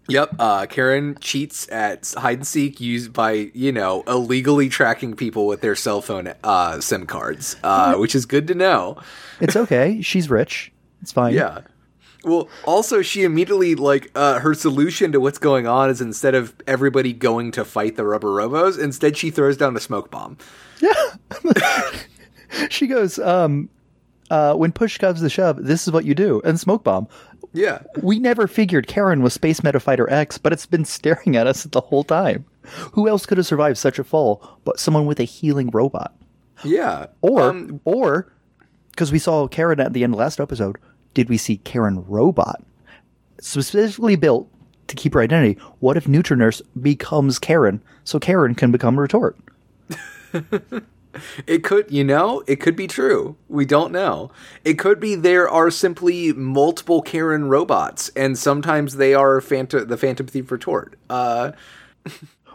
[0.08, 5.46] Yep, uh, Karin cheats at hide and seek used by you know illegally tracking people
[5.46, 8.98] with their cell phone uh, SIM cards, uh, which is good to know.
[9.40, 10.02] It's okay.
[10.02, 10.70] She's rich.
[11.00, 11.32] It's fine.
[11.32, 11.62] Yeah.
[12.24, 16.54] Well, also she immediately like uh, her solution to what's going on is instead of
[16.66, 20.36] everybody going to fight the rubber robos, instead she throws down a smoke bomb.
[22.70, 23.68] She goes, um,
[24.30, 26.40] uh, when push comes to shove, this is what you do.
[26.44, 27.08] And smoke bomb.
[27.52, 27.82] Yeah.
[28.02, 31.80] We never figured Karin was Space Medafighter X, but it's been staring at us the
[31.80, 32.44] whole time.
[32.92, 36.14] Who else could have survived such a fall but someone with a healing robot?
[36.64, 37.06] Yeah.
[37.20, 38.32] Or, Um, or,
[38.90, 40.78] because we saw Karin at the end of last episode,
[41.12, 42.62] did we see Karin Robot?
[43.40, 44.48] Specifically built
[44.88, 45.60] to keep her identity.
[45.80, 49.36] What if Neutranurse becomes Karin so Karin can become Retort?
[51.46, 53.36] It could, you know, it could be true.
[53.48, 54.30] We don't know.
[54.64, 59.96] It could be there are simply multiple Karin robots, and sometimes they are Phantom, the
[59.96, 60.98] Phantom Thief retort.
[61.10, 61.52] Uh,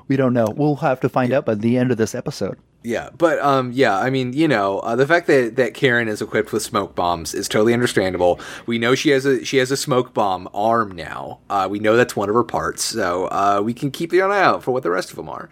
[0.07, 0.47] We don't know.
[0.55, 2.57] We'll have to find out by the end of this episode.
[2.83, 6.19] yeah, but um, yeah, I mean, you know, uh, the fact that that Karin is
[6.19, 8.39] equipped with smoke bombs is totally understandable.
[8.65, 11.41] We know she has a she has a smoke bomb arm now.
[11.47, 14.41] Uh, we know that's one of her parts, so uh, we can keep an eye
[14.41, 15.47] out for what the rest of them are.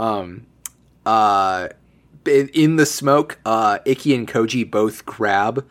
[0.00, 0.46] Um,
[1.06, 1.68] uh,
[2.26, 5.64] in, in the smoke, uh, Ikki and Koji both grab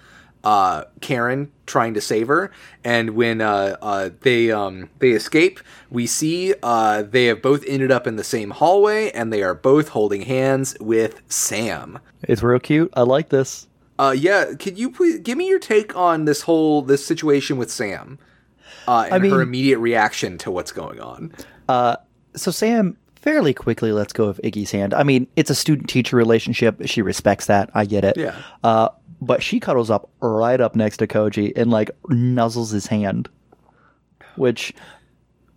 [0.44, 2.52] uh, Karin, trying to save her.
[2.84, 5.60] And when uh, uh, they um, they escape,
[5.90, 9.54] we see uh, they have both ended up in the same hallway, and they are
[9.54, 12.00] both holding hands with Sam.
[12.24, 12.92] It's real cute.
[12.96, 13.68] I like this.
[14.00, 17.72] Uh, yeah, could you please give me your take on this whole this situation with
[17.72, 18.18] Sam?
[18.88, 21.32] Uh, and mean- her immediate reaction to what's going on.
[22.34, 24.94] So Sam fairly quickly lets go of Ikki's hand.
[24.94, 26.82] I mean, it's a student teacher relationship.
[26.86, 27.70] She respects that.
[27.74, 28.18] I get it.
[28.18, 28.36] Yeah.
[28.64, 28.90] Uh,
[29.22, 33.30] but she cuddles up right up next to Koji and like nuzzles his hand,
[34.36, 34.74] which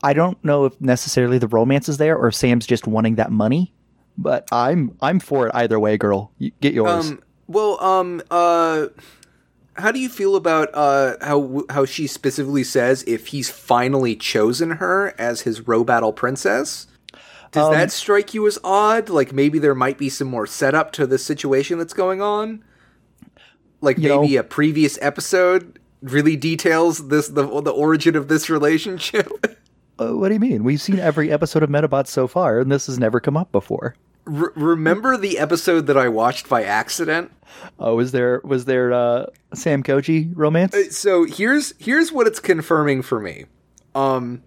[0.03, 3.33] I don't know if necessarily the romance is there or if Sam's just wanting that
[3.33, 3.73] money.
[4.17, 6.31] But I'm I'm for it either way, girl.
[6.39, 7.11] You, get yours.
[7.11, 8.87] Um, well, um, uh,
[9.77, 14.73] how do you feel about uh how how she specifically says if he's finally chosen
[14.73, 16.87] her as his Robattle princess?
[17.55, 19.09] Does Um, that strike you as odd?
[19.09, 22.63] Like maybe there might be some more setup to the situation that's going on.
[23.81, 29.29] Like maybe know- a previous episode really details this the the origin of this relationship.
[29.97, 30.65] Uh, what do you mean?
[30.65, 33.95] We've seen every episode of Medabots so far, and this has never come up before.
[34.27, 37.31] R- remember the episode that I watched by accident?
[37.79, 40.75] Oh, was there was there uh, Sam Koji romance?
[40.99, 43.45] so here's here's what it's confirming for me.
[43.95, 44.43] Um,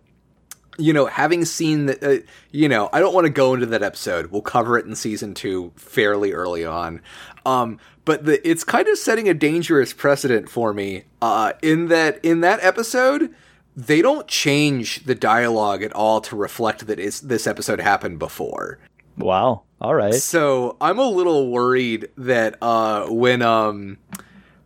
[0.78, 3.84] you know, having seen that, uh, you know, I don't want to go into that
[3.84, 4.28] episode.
[4.28, 7.02] We'll cover it in season two fairly early on.
[7.46, 11.04] Um, but the it's kind of setting a dangerous precedent for me.
[11.22, 13.34] Uh, in that in that episode,
[13.76, 18.80] they don't change the dialogue at all to reflect that is this episode happened before.
[19.18, 19.63] Wow.
[19.82, 20.13] All right.
[20.13, 23.98] So I'm a little worried that uh, when um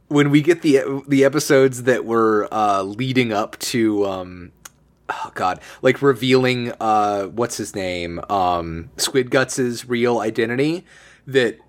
[0.08, 4.52] when we get the the episodes that were uh, leading up to um
[5.12, 10.86] oh god like revealing uh what's his name um Squid Guts's real identity
[11.28, 11.60] that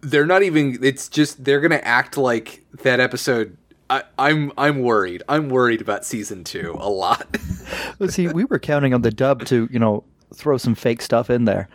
[0.00, 3.56] they're not even it's just they're gonna act like that episode.
[3.88, 5.22] I, I'm I'm worried.
[5.28, 7.36] I'm worried about season two a lot.
[7.98, 8.28] Let's see.
[8.28, 10.04] We were counting on the dub to you know
[10.34, 11.68] throw some fake stuff in there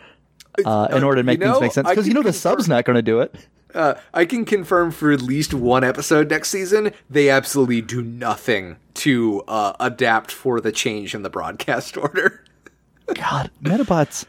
[0.64, 2.52] uh, in order to make you know, things make sense because you know the confirm-
[2.52, 3.34] sub's not going to do it.
[3.76, 8.76] Uh, I can confirm for at least one episode next season, they absolutely do nothing
[8.94, 12.42] to uh, adapt for the change in the broadcast order.
[13.14, 14.24] God, Medabots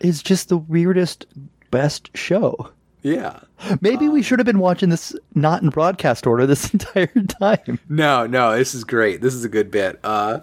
[0.00, 1.26] is just the weirdest,
[1.70, 2.70] best show.
[3.02, 3.40] yeah.
[3.80, 7.06] Maybe we should have been watching this not in broadcast order this entire
[7.40, 7.78] time.
[7.88, 9.20] No, no, this is great.
[9.20, 10.00] This is a good bit.
[10.02, 10.40] Uh,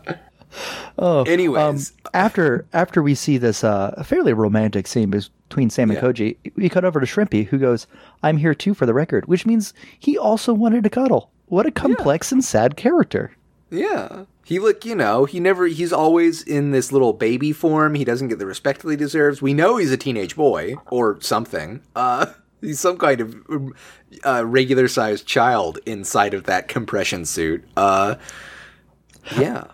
[0.97, 6.03] Oh, anyways, after after we see this uh, fairly romantic scene between Sam and Yeah.
[6.09, 7.87] Koji, we cut over to Shrimpy, who goes,
[8.23, 11.31] "I'm here too for the record," which means he also wanted to cuddle.
[11.45, 13.31] What a complex and sad character.
[13.69, 14.25] yeah.
[14.45, 15.67] He look, you know, he never.
[15.67, 17.93] He's always in this little baby form.
[17.93, 19.43] He doesn't get the respect that he deserves.
[19.43, 21.81] We know he's a teenage boy or something.
[21.95, 22.25] Uh,
[22.61, 23.35] he's some kind of
[24.25, 27.63] uh, regular sized child inside of that compression suit.
[27.77, 28.15] Uh,
[29.37, 29.65] yeah.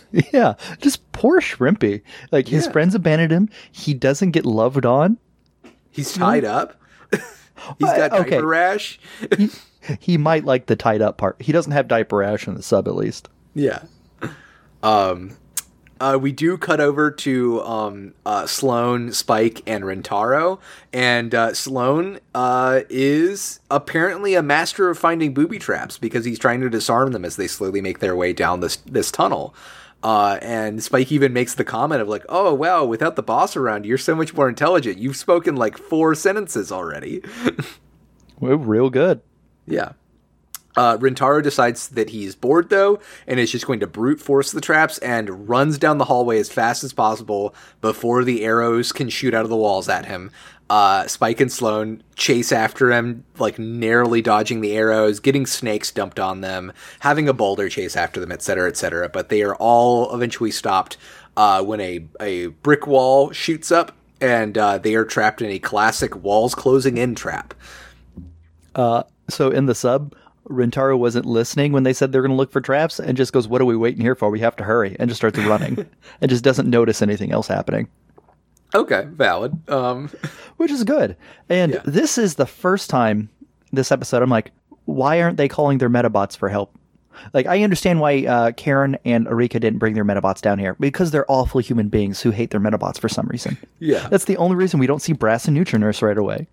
[0.32, 2.02] Yeah, just poor Shrimpy.
[2.30, 2.72] Like his Yeah.
[2.72, 3.48] friends abandoned him.
[3.70, 5.18] He doesn't get loved on.
[5.90, 6.74] He's tied up.
[7.12, 7.20] He's
[7.80, 8.30] got okay.
[8.30, 8.98] diaper rash.
[9.36, 9.50] He,
[10.00, 11.36] he might like the tied up part.
[11.40, 13.28] He doesn't have diaper rash in the sub, at least.
[13.54, 13.82] yeah.
[14.82, 15.36] Um,
[16.00, 20.58] uh, we do cut over to um, uh, Sloan, Spyke, and Rintaro,
[20.92, 26.60] and uh, Sloan uh, is apparently a master of finding booby traps because he's trying
[26.62, 29.54] to disarm them as they slowly make their way down this this tunnel.
[30.02, 33.86] Uh, and Spyke even makes the comment of like, "Oh wow, without the boss around,
[33.86, 34.98] you're so much more intelligent.
[34.98, 37.22] You've spoken like four sentences already."
[38.40, 39.20] We're real good.
[39.66, 39.92] Yeah.
[40.74, 44.60] Uh, Rintaro decides that he's bored though, and is just going to brute force the
[44.60, 49.34] traps and runs down the hallway as fast as possible before the arrows can shoot
[49.34, 50.30] out of the walls at him.
[50.70, 56.18] Uh, Spyke and Sloan chase after him, like narrowly dodging the arrows, getting snakes dumped
[56.18, 59.08] on them, having a boulder chase after them, etc., etc.
[59.08, 60.96] But they are all eventually stopped
[61.36, 65.58] uh, when a a brick wall shoots up, and uh, they are trapped in a
[65.58, 67.52] classic walls closing in trap.
[68.74, 70.14] Uh, so in the sub,
[70.48, 73.48] Rintaro wasn't listening when they said they're going to look for traps and just goes,
[73.48, 74.30] What are we waiting here for?
[74.30, 74.96] We have to hurry.
[74.98, 75.86] And just starts running
[76.20, 77.88] and just doesn't notice anything else happening.
[78.74, 79.68] Okay, valid.
[79.70, 80.10] Um,
[80.56, 81.16] Which is good.
[81.48, 81.82] And Yeah.
[81.84, 83.28] this is the first time
[83.72, 84.50] this episode I'm like,
[84.84, 86.74] Why aren't they calling their Medabots for help?
[87.34, 91.10] Like, I understand why uh, Karin and Erika didn't bring their Medabots down here because
[91.10, 93.58] they're awful human beings who hate their Medabots for some reason.
[93.80, 94.08] yeah.
[94.08, 96.46] That's the only reason we don't see Brass and Neutranurse right away.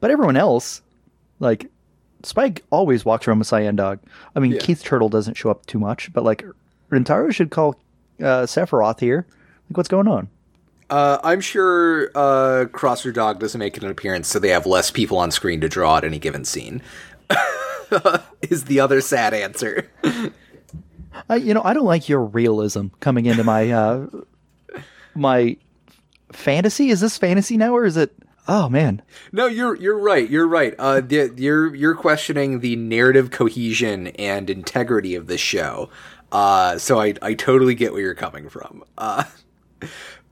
[0.00, 0.80] But everyone else,
[1.40, 1.70] like
[2.22, 3.98] Spyke, always walks around with Cyan Dog.
[4.34, 4.60] I mean, Yeah.
[4.60, 6.42] Keith Turtle doesn't show up too much, but like
[6.90, 7.76] Rintaro should call
[8.20, 9.26] uh, Sephiroth here.
[9.68, 10.28] Like, what's going on?
[10.88, 15.18] Uh, I'm sure uh, Crosser Dog doesn't make an appearance, so they have less people
[15.18, 16.82] on screen to draw at any given scene.
[18.42, 19.90] is the other sad answer.
[21.28, 24.06] I, you know, I don't like your realism coming into my uh,
[25.14, 25.56] my
[26.32, 26.90] fantasy.
[26.90, 28.14] Is this fantasy now, or is it?
[28.48, 30.28] Oh man, No, you're you're right.
[30.28, 30.74] You're right.
[30.78, 35.90] Uh, the, you're you're questioning the narrative cohesion and integrity of this show.
[36.30, 38.84] Uh, so I I totally get where you're coming from.
[38.96, 39.24] Uh,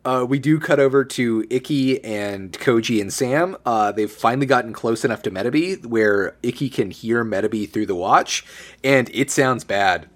[0.04, 3.56] uh, we do cut over to Ikki and Koji and Sam.
[3.64, 7.94] Uh, they've finally gotten close enough to Metabee where Ikki can hear Metabee through the
[7.94, 8.44] watch,
[8.82, 10.08] and it sounds bad.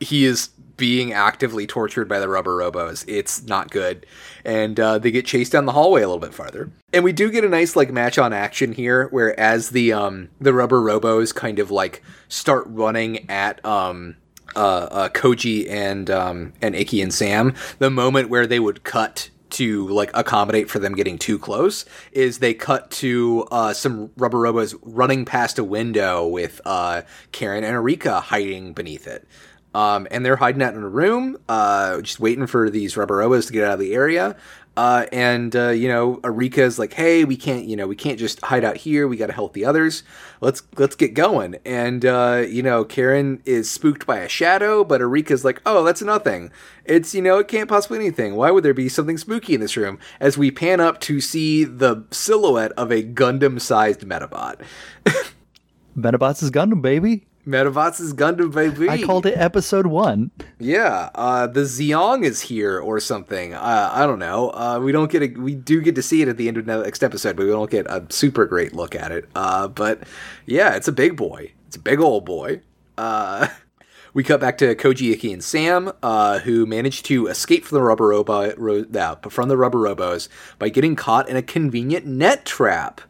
[0.00, 3.04] He is being actively tortured by the rubber robos.
[3.06, 4.06] It's not good.
[4.44, 6.70] And uh, they get chased down the hallway a little bit farther.
[6.92, 10.30] And we do get a nice like match on action here, where as the um
[10.40, 14.16] the rubber robos kind of like start running at um
[14.56, 19.30] uh, uh Koji and um and Ikki and Sam, the moment where they would cut
[19.54, 24.38] to like accommodate for them getting too close is they cut to uh, some rubber
[24.38, 29.26] robos running past a window with uh, Karin and Erika hiding beneath it.
[29.74, 33.48] Um, and they're hiding out in a room, uh, just waiting for these rubber robos
[33.48, 34.36] to get out of the area.
[34.76, 38.40] Uh, and uh, you know, Erika's like, "Hey, we can't, you know, we can't just
[38.42, 39.06] hide out here.
[39.06, 40.02] We got to help the others.
[40.40, 45.00] Let's let's get going." And uh, you know, Karin is spooked by a shadow, but
[45.00, 46.50] Erika's like, "Oh, that's nothing.
[46.84, 48.34] It's you know, it can't possibly anything.
[48.34, 51.62] Why would there be something spooky in this room?" As we pan up to see
[51.62, 54.60] the silhouette of a Gundam-sized Medabot.
[55.96, 57.26] Medabots is Gundam, baby.
[57.46, 58.88] Medabots Gundam baby.
[58.88, 60.30] I called it episode one.
[60.58, 63.52] Yeah, uh, the Xiong is here or something.
[63.52, 64.50] Uh, I don't know.
[64.50, 66.66] Uh, we don't get a, we do get to see it at the end of
[66.66, 69.28] the next episode, but we don't get a super great look at it.
[69.34, 70.02] Uh, but
[70.46, 71.52] yeah, it's a big boy.
[71.66, 72.60] It's a big old boy.
[72.96, 73.48] Uh,
[74.14, 77.82] we cut back to Koji, Ikki, and Sam, uh, who managed to escape from the
[77.82, 80.28] rubber robo, ro- uh, from the rubber robos
[80.58, 83.02] by getting caught in a convenient net trap.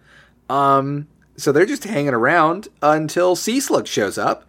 [0.51, 4.44] Um, so they're just hanging around until Sea Slug shows up,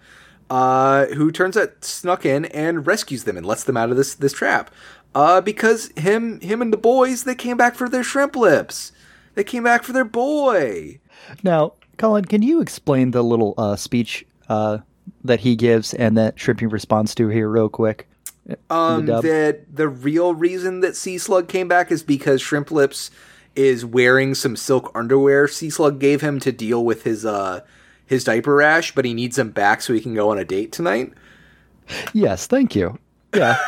[0.50, 4.14] uh, who turns out snuck in and rescues them and lets them out of this
[4.16, 4.72] this trap.
[5.14, 8.92] Uh, because him him and the boys they came back for their shrimp lips.
[9.36, 11.00] They came back for their boy.
[11.44, 14.80] Now, Colin, can you explain the little uh, speech uh,
[15.24, 18.08] that he gives and that Shrimpy responds to here, real quick?
[18.70, 19.24] Um, dub.
[19.24, 23.10] that the real reason that Sea Slug came back is because Shrimp Lips
[23.56, 27.62] is wearing some silk underwear Sea Slug gave him to deal with his uh
[28.06, 30.72] his diaper rash, but he needs them back so he can go on a date
[30.72, 31.14] tonight.
[32.14, 32.98] Yes, thank you.
[33.34, 33.60] Yeah.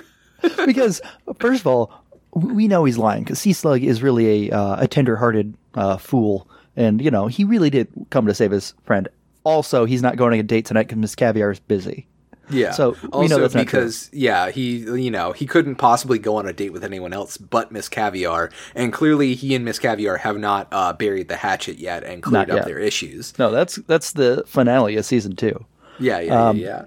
[0.66, 1.00] because,
[1.38, 1.92] first of all,
[2.32, 5.96] we know he's lying because Sea Slug is really a, uh, a tender hearted uh,
[5.96, 6.48] fool.
[6.76, 9.08] And, you know, he really did come to save his friend.
[9.44, 12.06] Also, he's not going on a date tonight because Miss Caviar is busy.
[12.50, 12.72] Yeah.
[12.72, 13.80] So, we also know that's not true.
[13.80, 17.36] because yeah, he you know he couldn't possibly go on a date with anyone else
[17.36, 21.78] but Miss Caviar, and clearly he and Miss Caviar have not uh, buried the hatchet
[21.78, 22.66] yet and cleared Not up yet.
[22.66, 23.38] their issues.
[23.38, 25.64] No, that's that's the finale of season two.
[25.98, 26.84] Yeah, yeah, Um, yeah,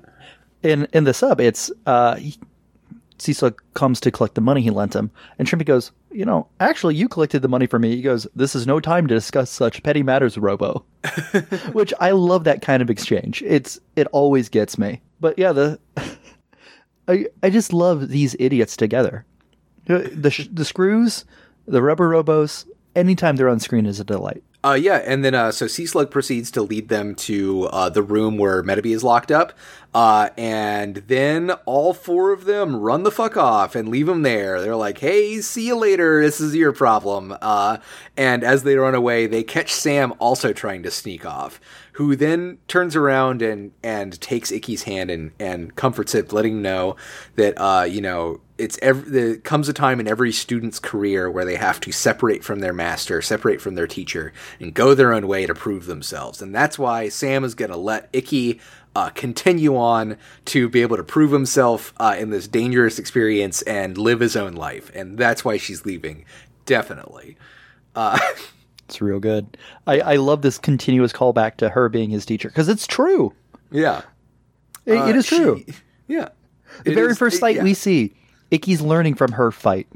[0.64, 0.72] yeah.
[0.72, 2.36] in in the sub, it's uh, he,
[3.20, 6.96] Cecil comes to collect the money he lent him, and Shrimpy goes, "You know, actually,
[6.96, 9.84] you collected the money for me." He goes, "This is no time to discuss such
[9.84, 10.86] petty matters, Robo."
[11.74, 13.42] Which I love that kind of exchange.
[13.44, 15.02] It's it always gets me.
[15.20, 15.80] But yeah, the
[17.08, 19.26] I I just love these idiots together.
[19.86, 21.26] The the, sh- the screws,
[21.68, 22.66] the rubber robos.
[22.96, 24.44] Anytime they're on screen is a delight.
[24.66, 28.02] Uh, yeah, and then uh, so Sea Slug proceeds to lead them to uh, the
[28.02, 29.52] room where Metabee is locked up,
[29.94, 34.60] Uh, and then all four of them run the fuck off and leave him there.
[34.60, 36.22] They're like, "Hey, see you later.
[36.24, 37.78] This is your problem." Uh,
[38.18, 41.60] and as they run away, they catch Sam also trying to sneak off,
[41.94, 46.62] who then turns around and and takes Ikki's hand and and comforts it, letting him
[46.62, 46.96] know
[47.36, 51.56] that uh, you know it's every comes a time in every student's career where they
[51.56, 55.46] have to separate from their master, separate from their teacher, and go their own way
[55.46, 56.42] to prove themselves.
[56.42, 58.60] And that's why Sam is going to let Ikki
[58.96, 63.98] uh, continue on to be able to prove himself uh, in this dangerous experience and
[63.98, 64.92] live his own life.
[64.96, 66.26] And that's why she's leaving.
[66.66, 67.38] Definitely.
[67.96, 68.20] Uh,
[68.86, 69.58] it's real good.
[69.88, 73.34] I, I love this continuous callback to her being his teacher because it's true.
[73.72, 74.02] Yeah.
[74.86, 75.64] It, it is Uh, true.
[75.66, 75.74] she-
[76.08, 76.30] yeah.
[76.84, 77.64] the It very is- first fight yeah.
[77.64, 78.14] we see,
[78.52, 79.88] Ikki's learning from her fight.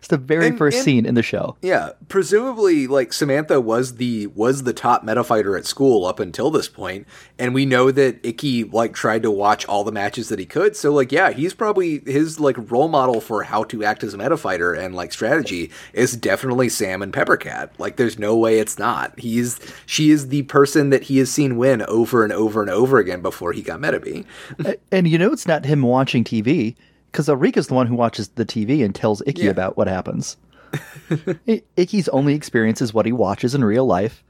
[0.00, 1.56] It's the very And- first and- scene in the show.
[1.62, 6.68] Yeah, presumably, like Samantha was the was the top Medafighter at school up until this
[6.68, 7.06] point,
[7.38, 10.74] and we know that Ikki like tried to watch all the matches that he could.
[10.76, 14.18] So, like, yeah, he's probably his like role model for how to act as a
[14.18, 17.70] Medafighter and like strategy is definitely Sam and Peppercat.
[17.78, 19.18] Like, there's no way it's not.
[19.20, 22.98] He's she is the person that he has seen win over and over and over
[22.98, 24.24] again before he got Metabee.
[24.64, 26.74] A- and you know it's not him watching TV
[27.10, 29.50] because Erika's the one who watches the TV and tells Ikki Yeah.
[29.50, 30.36] about what happens.
[31.48, 34.22] I- Ikki's only experience is what he watches in real life,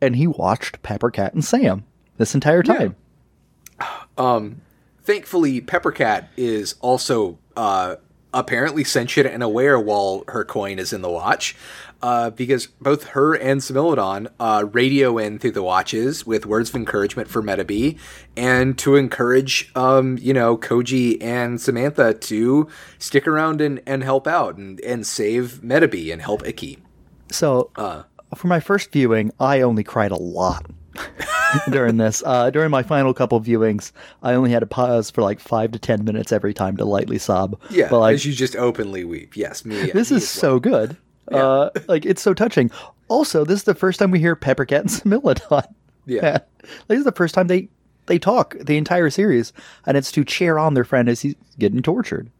[0.00, 1.84] and he watched Peppercat and Sam
[2.18, 2.96] this entire time.
[4.18, 4.60] um
[5.02, 7.96] thankfully peppercat is also uh,
[8.32, 11.54] apparently sentient and aware while her coin is in the watch
[12.04, 16.76] uh, because both her and Sumilidon uh, radio in through the watches with words of
[16.76, 17.98] encouragement for Metabee
[18.36, 24.26] and to encourage, um, you know, Koji and Samantha to stick around and, and help
[24.26, 26.78] out and, and save Metabee and help Ikki.
[27.30, 28.02] So, Uh.
[28.36, 30.66] for my first viewing, I only cried a lot
[31.70, 32.22] during this.
[32.26, 35.78] Uh, during my final couple viewings, I only had to pause for like five to
[35.78, 37.58] ten minutes every time to lightly sob.
[37.70, 39.36] Yeah, but like you just openly weep.
[39.36, 39.90] Yes, me.
[39.90, 40.96] this me is so good.
[41.32, 42.70] Uh, like it's so touching.
[43.08, 44.88] Also, this is the first time we hear Peppercat and
[45.22, 45.66] Sumilidon.
[46.06, 46.32] Yeah.
[46.62, 47.68] like, this is the first time they
[48.06, 49.52] they talk the entire series,
[49.86, 52.30] and it's to cheer on their friend as he's getting tortured.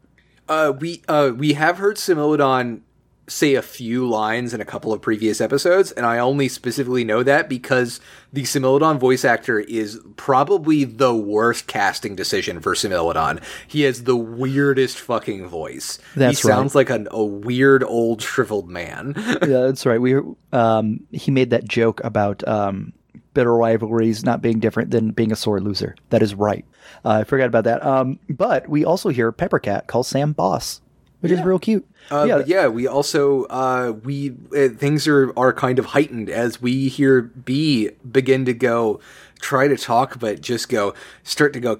[0.47, 2.81] Uh, we uh, we have heard Sumilidon
[3.27, 7.23] say a few lines in a couple of previous episodes, and I only specifically know
[7.23, 7.99] that because
[8.31, 13.41] the Sumilidon voice actor is probably the worst casting decision for Sumilidon.
[13.67, 15.99] He has the weirdest fucking voice.
[16.15, 16.55] That's he right.
[16.55, 19.13] sounds like an, a weird old shriveled man.
[19.17, 20.01] yeah, that's right.
[20.01, 20.19] We
[20.51, 22.93] um, he made that joke about um,
[23.35, 25.95] bitter rivalries not being different than being a sore loser.
[26.09, 26.65] That is right.
[27.03, 27.85] Uh, I forgot about that.
[27.85, 30.81] Um, but we also hear Peppercat call Sam boss,
[31.19, 31.87] which is real cute.
[32.11, 36.61] Uh, yeah, yeah, we also uh, we uh, things are are kind of heightened as
[36.61, 38.99] we hear B begin to go
[39.39, 41.79] try to talk, but just go start to go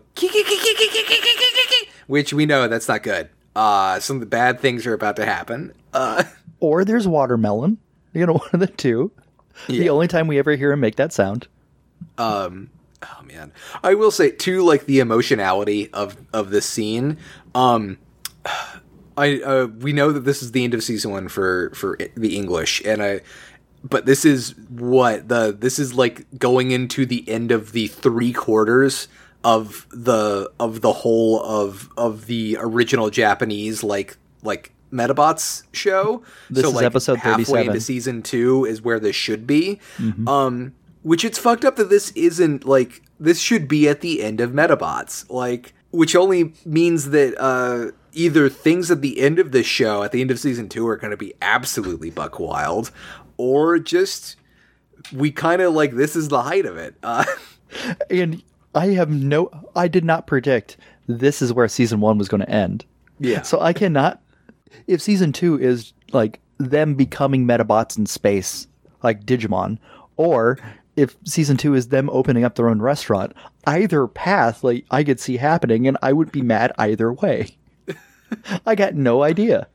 [2.07, 3.29] which we know that's not good.
[3.55, 5.73] Uh, some of the bad things are about to happen.
[5.93, 6.23] Uh,
[6.59, 7.77] or there's watermelon.
[8.13, 9.11] You know, one of the two.
[9.67, 11.47] The only time we ever hear him make that sound.
[12.17, 12.69] um,
[13.03, 17.17] oh man, I will say too, like the emotionality of of this scene.
[17.53, 17.97] Um,
[19.17, 22.35] I uh, we know that this is the end of season one for for the
[22.35, 23.21] English, and I.
[23.83, 28.33] But this is what the this is like going into the end of the three
[28.33, 29.07] quarters
[29.43, 36.23] of the of the whole of of the original Japanese like like Medabots show.
[36.49, 37.67] This so is like episode halfway 37.
[37.67, 39.79] into season two is where this should be.
[39.97, 40.27] Mm-hmm.
[40.27, 40.73] Um,
[41.03, 44.51] which it's fucked up that this isn't like this should be at the end of
[44.51, 50.03] Medabots, like which only means that uh, either things at the end of this show,
[50.03, 52.91] at the end of season two, are going to be absolutely buck wild,
[53.37, 54.35] or just
[55.13, 56.95] we kind of like this is the height of it.
[57.03, 57.25] Uh,
[58.09, 58.41] And
[58.73, 60.77] I have no, I did not predict
[61.07, 62.85] this is where season one was going to end.
[63.19, 63.41] Yeah.
[63.41, 64.21] So I cannot,
[64.87, 68.67] if season two is like them becoming Medabots in space,
[69.03, 69.77] like Digimon,
[70.17, 70.57] or
[70.95, 73.33] if season two is them opening up their own restaurant,
[73.65, 77.57] either path, like I could see happening, and I would be mad either way.
[78.65, 79.67] I got no idea.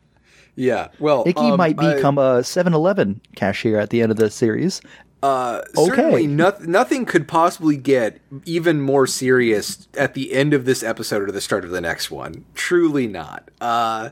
[0.56, 0.88] yeah.
[0.98, 4.80] Well, Icky um, might become a 7-Eleven cashier at the end of the series.
[5.22, 5.84] Uh, Okay.
[5.86, 11.22] certainly noth- nothing could possibly get even more serious at the end of this episode
[11.28, 12.44] or the start of the next one.
[12.54, 13.50] Truly not.
[13.60, 14.10] Uh,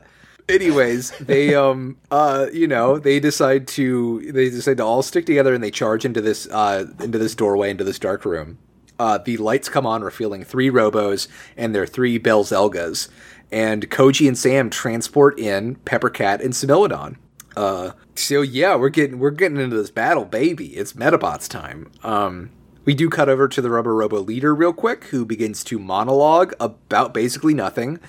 [0.49, 5.53] anyways, they um uh you know they decide to they decide to all stick together
[5.53, 8.57] and they charge into this uh into this doorway into this dark room.
[8.97, 13.07] Uh, the lights come on, revealing three Robos and their three Belzelgas.
[13.49, 17.15] And Koji and Sam transport in Peppercat and Sumilidon.
[17.55, 20.75] Uh, so yeah, we're getting we're getting into this battle, baby.
[20.75, 21.89] It's Medabots time.
[22.03, 22.51] Um,
[22.85, 26.53] We do cut over to the Rubber Robo leader real quick, who begins to monologue
[26.59, 27.99] about basically nothing.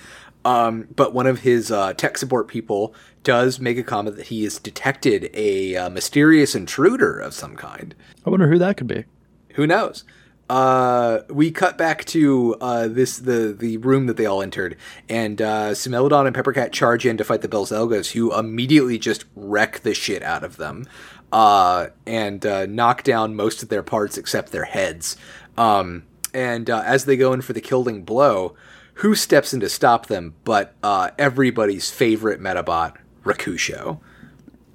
[0.43, 4.43] Um, but one of his uh, tech support people does make a comment that he
[4.43, 7.93] has detected a uh, mysterious intruder of some kind.
[8.25, 9.05] I wonder who that could be.
[9.53, 10.03] Who knows?
[10.49, 14.75] Uh, we cut back to uh, this the the room that they all entered,
[15.07, 19.79] and uh, Sumilidon and Peppercat charge in to fight the Belzelgas, who immediately just wreck
[19.79, 20.85] the shit out of them,
[21.31, 25.15] uh, and uh, knock down most of their parts except their heads.
[25.57, 28.53] Um, and uh, as they go in for the killing blow,
[29.01, 30.35] who steps in to stop them?
[30.43, 33.99] But uh, everybody's favorite Medabot, Rokusho,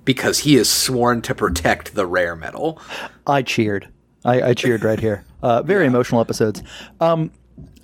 [0.05, 2.81] because he is sworn to protect the rare medal.
[3.25, 3.89] I cheered.
[4.25, 5.25] I, I cheered right here.
[5.43, 6.61] Uh, very emotional episodes.
[6.99, 7.31] Um,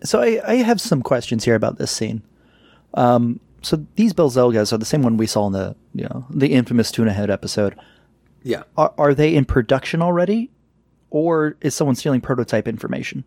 [0.02, 2.22] so I, I have some questions here about this scene.
[2.94, 6.54] Um, so these Belzelgas are the same one we saw in the you know the
[6.54, 7.76] infamous tuna head episode.
[8.42, 8.64] Yeah.
[8.76, 10.50] Are, are they in production already,
[11.10, 13.22] or is someone stealing prototype information?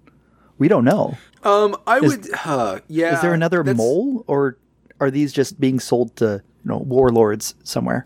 [0.58, 1.18] We don't know.
[1.44, 2.28] Um, I would.
[2.46, 3.16] Uh, yeah.
[3.16, 4.58] Is there another mole, or
[5.00, 8.06] are these just being sold to you know warlords somewhere?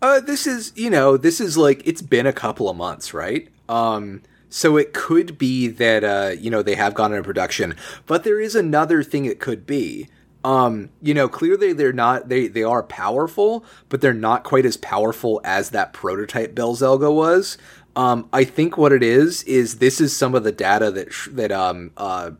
[0.00, 3.48] Uh, this is you know this is like it's been a couple of months, right?
[3.68, 7.76] Um, so it could be that uh, you know they have gone into production,
[8.06, 10.08] but there is another thing it could be.
[10.44, 14.76] Um, you know, clearly they're not they they are powerful, but they're not quite as
[14.76, 17.58] powerful as that prototype Belzelga was.
[17.98, 21.30] Um, I think what it is is this is some of the data that sh-
[21.32, 22.30] that um uh,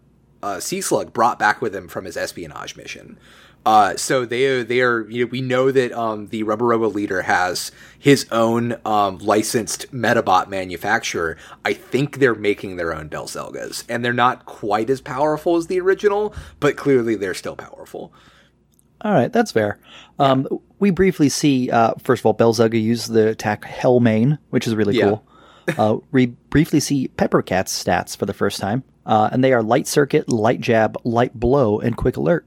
[0.40, 3.18] uh Sea Slug brought back with him from his espionage mission.
[3.66, 7.22] Uh, so they they are you know, we know that um, the Rubber Robo leader
[7.22, 11.36] has his own um, licensed Medabot manufacturer.
[11.64, 15.80] I think they're making their own Belzelgas, and they're not quite as powerful as the
[15.80, 18.12] original, but clearly they're still powerful.
[19.00, 19.80] All right, that's fair.
[20.20, 20.46] Um,
[20.78, 24.96] we briefly see, uh, first of all, Belzelga use the attack Hellmane, which is really
[24.96, 25.08] Yeah.
[25.08, 25.27] cool.
[25.76, 29.86] Uh, we briefly see Peppercat's stats for the first time, uh, and they are Light
[29.86, 32.46] Circuit, Light Jab, Light Blow, and Quick Alert.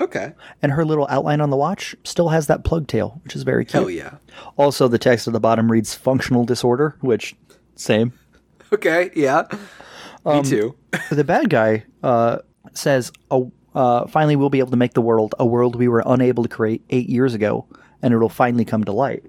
[0.00, 3.44] Okay, And her little outline on the watch still has that plug tail, which is
[3.44, 3.80] very cute.
[3.80, 4.14] hell yeah.
[4.56, 7.36] Also, the text at the bottom reads functional disorder, which,
[7.76, 8.12] same.
[8.72, 9.44] Okay, yeah.
[10.24, 10.74] Me too.
[11.10, 12.38] the bad guy uh,
[12.72, 16.02] says, oh, uh, finally we'll be able to make the world a world we were
[16.06, 17.66] unable to create eight years ago,
[18.02, 19.24] and it'll finally come to light.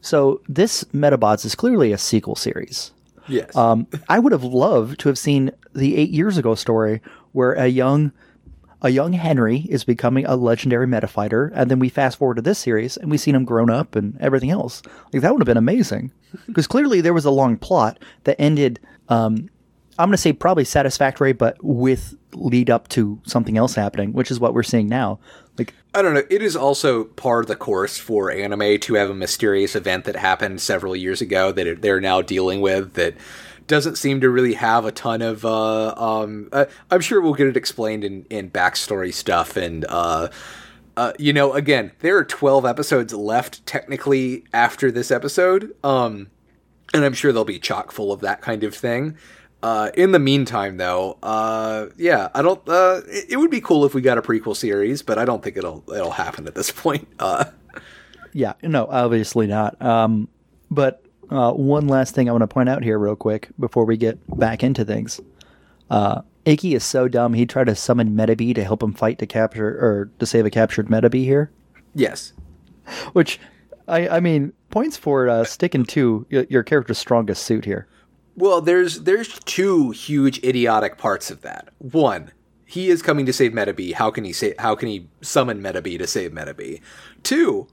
[0.00, 2.92] So this Medabots is clearly a sequel series.
[3.26, 3.54] Yes.
[3.54, 7.66] Um, I would have loved to have seen the eight years ago story where a
[7.66, 8.12] young
[8.80, 12.60] a young Henry is becoming a legendary Medafighter, and then we fast forward to this
[12.60, 14.82] series and we've seen him grown up and everything else.
[15.12, 16.12] Like that would have been amazing.
[16.46, 18.78] Because clearly there was a long plot that ended
[19.08, 19.48] um,
[19.98, 24.38] I'm gonna say probably satisfactory, but with lead up to something else happening, which is
[24.38, 25.18] what we're seeing now.
[25.58, 26.22] Like I don't know.
[26.30, 30.16] It is also part of the course for anime to have a mysterious event that
[30.16, 33.14] happened several years ago that they're now dealing with that
[33.66, 35.44] doesn't seem to really have a ton of.
[35.44, 39.84] Uh, um, uh, I'm sure we'll get it explained in, in backstory stuff and.
[39.88, 40.28] Uh,
[40.96, 46.26] uh, you know, again, there are 12 episodes left technically after this episode, um,
[46.92, 49.16] and I'm sure they'll be chock full of that kind of thing.
[49.62, 52.66] Uh, in the meantime, though, uh, yeah, I don't.
[52.68, 55.42] Uh, it, it would be cool if we got a prequel series, but I don't
[55.42, 57.08] think it'll it'll happen at this point.
[57.18, 57.46] Uh,
[58.32, 59.80] Yeah, no, obviously not.
[59.82, 60.28] Um,
[60.70, 63.96] but uh, one last thing I want to point out here, real quick, before we
[63.96, 65.20] get back into things.
[65.90, 67.34] Uh, Ikki is so dumb.
[67.34, 70.50] He tried to summon Metabee to help him fight to capture or to save a
[70.50, 71.50] captured Metabee here,
[71.94, 72.32] yes,
[73.12, 73.40] which
[73.86, 77.86] I, I mean, points for uh, sticking to your character's strongest suit here.
[78.38, 81.68] Well, there's there's two huge idiotic parts of that.
[81.78, 82.30] One,
[82.64, 83.94] he is coming to save Metabee.
[83.94, 84.54] How can he say?
[84.58, 86.80] How can he summon Metabee to save Metabee?
[87.24, 87.66] Two,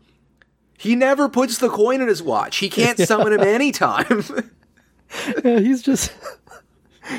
[0.78, 2.57] he never puts the coin in his watch.
[2.57, 4.24] He can't summon him anytime.
[5.45, 6.11] Yeah, he's just.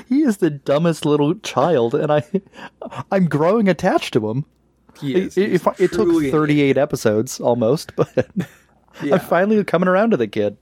[0.08, 2.24] He is the dumbest little child, and I,
[3.12, 4.44] I'm growing attached to him.
[5.00, 5.34] he It, is.
[5.36, 8.12] He's it, it took 38 episodes almost, but
[9.00, 9.14] Yeah.
[9.14, 10.56] I'm finally coming around to the kid.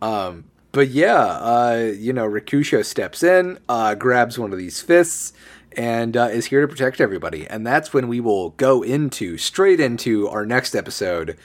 [0.00, 5.32] Um, but yeah, uh, you know, Rokusho steps in, uh, grabs one of these fists,
[5.76, 7.46] and uh, is here to protect everybody.
[7.46, 11.38] And that's when we will go into straight into our next episode,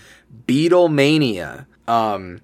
[0.48, 1.66] Beetlemania.
[1.88, 2.42] Um,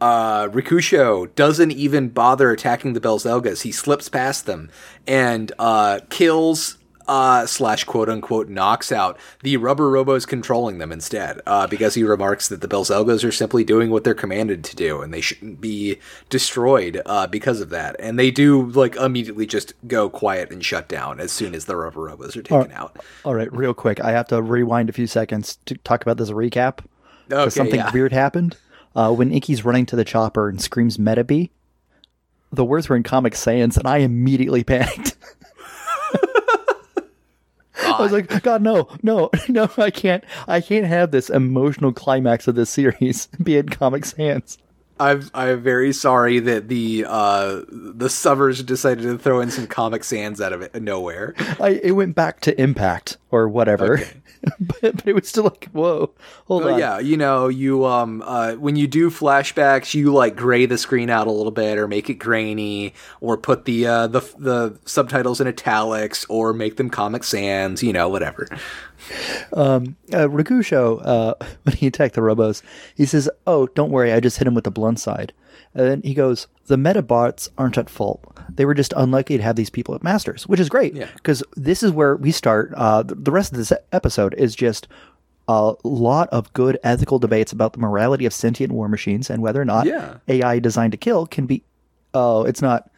[0.00, 3.62] uh, Rokusho doesn't even bother attacking the Belzelgas.
[3.62, 4.70] He slips past them
[5.06, 6.78] and uh, kills
[7.10, 12.04] uh, slash quote unquote knocks out the rubber robos controlling them instead uh, because he
[12.04, 15.60] remarks that the Belzelgas are simply doing what they're commanded to do and they shouldn't
[15.60, 15.98] be
[16.28, 17.96] destroyed uh, because of that.
[17.98, 21.74] And they do like immediately just go quiet and shut down as soon as the
[21.74, 22.96] rubber robos are taken out.
[23.24, 26.30] All right, real quick, I have to rewind a few seconds to talk about this
[26.30, 26.78] recap.
[27.28, 27.90] 'cause Okay, something yeah.
[27.92, 28.56] weird happened.
[28.94, 31.50] Uh, when Ikki's running to the chopper and screams Metabee,
[32.52, 35.16] the words were in Comic Sans, and I immediately panicked.
[37.82, 39.70] I was like, God, no, no, no!
[39.76, 44.58] I can't, I can't have this emotional climax of this series be in Comic Sans.
[45.00, 50.04] I'm I'm very sorry that the uh, the subbers decided to throw in some Comic
[50.04, 51.34] Sans out of it nowhere.
[51.58, 54.10] I it went back to Impact or whatever, Okay.
[54.60, 56.10] but, but it was still like, whoa,
[56.46, 56.80] hold Well, on.
[56.80, 61.08] yeah, you know, you um uh when you do flashbacks, you like gray the screen
[61.10, 65.40] out a little bit, or make it grainy, or put the uh the the subtitles
[65.40, 68.46] in italics, or make them Comic Sans, you know, whatever.
[69.52, 69.80] Uh,
[70.10, 71.34] Rokusho, uh,
[71.64, 72.62] when he attacked the Robos,
[72.94, 75.32] he says, "Oh, don't worry, I just hit him with the blunt side."
[75.74, 78.22] And then he goes, "The Medabots aren't at fault.
[78.48, 81.08] They were just unlucky to have these people as masters, which is great Yeah.
[81.14, 82.72] because this is where we start.
[82.76, 84.88] Uh, the, the rest of this episode is just."
[85.48, 89.60] A lot of good ethical debates about the morality of sentient war machines and whether
[89.60, 90.18] or not Yeah.
[90.28, 91.64] AI designed to kill can be.
[92.14, 92.88] Oh, it's not.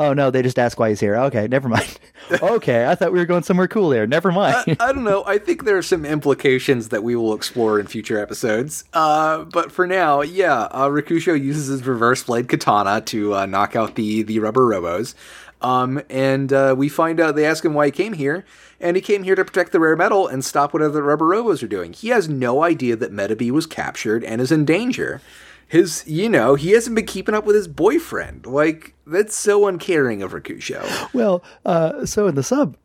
[0.00, 1.16] Oh no, they just ask why he's here.
[1.16, 1.98] Okay, never mind.
[2.42, 4.06] okay, I thought we were going somewhere cool there.
[4.06, 4.76] Never mind.
[4.78, 5.24] I don't know.
[5.26, 8.84] I think there are some implications that we will explore in future episodes.
[8.92, 13.74] Uh, but for now, yeah, uh, Rokusho uses his reverse blade katana to uh, knock
[13.74, 15.14] out the the rubber robos.
[15.60, 18.44] Um, and uh, we find out they ask him why he came here,
[18.80, 21.62] and he came here to protect the rare medal and stop whatever the rubber robos
[21.62, 21.92] are doing.
[21.92, 25.20] He has no idea that Metabee was captured and is in danger.
[25.68, 28.46] His, you know, he hasn't been keeping up with his boyfriend.
[28.46, 31.12] Like that's so uncaring of Rokusho.
[31.12, 32.76] Well, uh, so in the sub,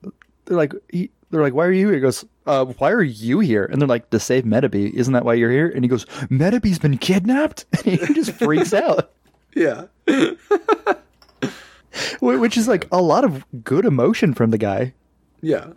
[0.46, 1.96] they're like, he, they're like, why are you here?
[1.96, 3.64] He goes, uh, why are you here?
[3.66, 4.94] And they're like, to save Metabee.
[4.94, 5.70] Isn't that why you're here?
[5.70, 7.66] And he goes, Metabee's been kidnapped?
[7.86, 9.12] And he just freaks out,
[9.56, 9.86] Yeah.
[12.20, 14.94] which is like a lot of good emotion from the guy.
[15.42, 15.68] Yeah.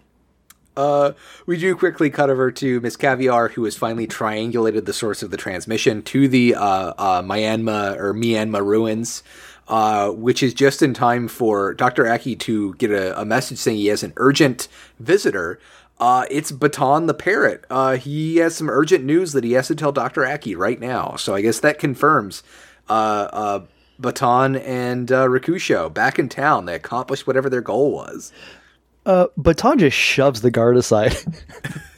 [0.76, 1.12] Uh,
[1.46, 5.30] we do quickly cut over to Miss Caviar, who has finally triangulated the source of
[5.30, 9.22] the transmission to the uh, uh, Myanmar or Myanmar ruins,
[9.68, 12.06] uh, which is just in time for Dr.
[12.06, 14.68] Aki to get a, a message saying he has an urgent
[15.00, 15.58] visitor.
[15.98, 17.64] Uh, it's Baton the parrot.
[17.70, 20.26] Uh, he has some urgent news that he has to tell Dr.
[20.26, 21.16] Aki right now.
[21.16, 22.42] So I guess that confirms
[22.86, 26.66] Baton and uh, Rokusho back in town.
[26.66, 28.32] They accomplished whatever their goal was.
[29.06, 31.14] Uh, Baton just shoves the guard aside,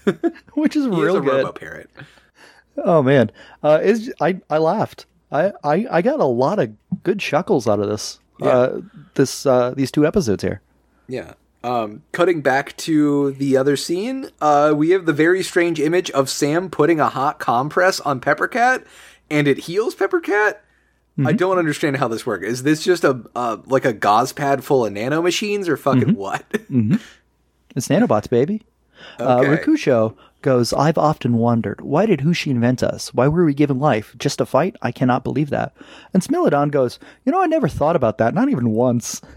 [0.52, 1.44] which is is real a good.
[1.44, 1.90] robo parrot.
[2.84, 3.32] Oh man,
[3.62, 5.06] uh, it's, I I laughed.
[5.32, 6.70] I, I I got a lot of
[7.02, 8.20] good chuckles out of this.
[8.40, 8.80] Uh,
[9.14, 10.60] this uh, these two episodes here.
[11.08, 11.34] Yeah.
[11.64, 16.30] Um, cutting back to the other scene, uh, we have the very strange image of
[16.30, 18.84] Sam putting a hot compress on Peppercat,
[19.28, 20.58] and it heals Peppercat.
[21.26, 22.46] I don't understand how this works.
[22.46, 26.14] Is this just a uh, like a gauze pad full of nano machines, or fucking
[26.14, 26.44] what?
[27.76, 28.62] It's nanobots, baby.
[29.20, 29.56] Uh, Okay.
[29.62, 33.12] Rokusho goes, I've often wondered, why did Hushi invent us?
[33.14, 34.14] Why were we given life?
[34.18, 34.76] Just to fight?
[34.82, 35.74] I cannot believe that.
[36.14, 39.20] And Sumilidon goes, You know, I never thought about that, not even once.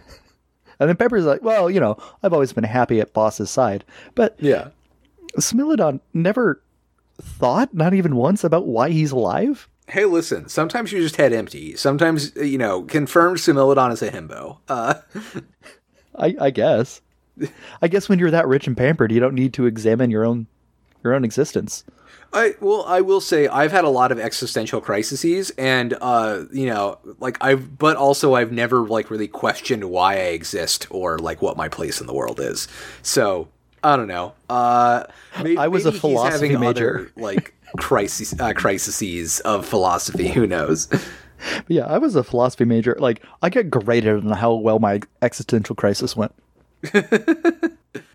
[0.80, 3.84] And then Pepper's like, Well, you know, I've always been happy at Boss's side.
[4.16, 4.70] But yeah.
[5.38, 6.60] Sumilidon never
[7.22, 9.68] thought, not even once, about why he's alive?
[9.92, 10.48] Hey, listen.
[10.48, 11.76] Sometimes your just head empty.
[11.76, 14.60] Sometimes you know, confirmed Sumilidon is a himbo.
[14.70, 14.94] Uh,
[16.18, 17.02] I, I guess.
[17.82, 20.48] I guess when you're that rich and pampered, you don't need to examine your own
[21.04, 21.84] your own existence.
[22.32, 26.68] I well, I will say I've had a lot of existential crises, and uh, you
[26.68, 31.42] know, like I've, but also I've never like really questioned why I exist or like
[31.42, 32.70] what my place in the world is.
[33.02, 33.50] So
[33.84, 34.36] I don't know.
[34.50, 35.04] Uh,
[35.44, 37.00] maybe, I was a philosophy major.
[37.00, 40.28] other, like crises, uh, crises of philosophy.
[40.30, 40.88] Who knows?
[40.88, 42.96] But yeah, I was a philosophy major.
[43.00, 46.34] Like, I get graded on how well my existential crisis went.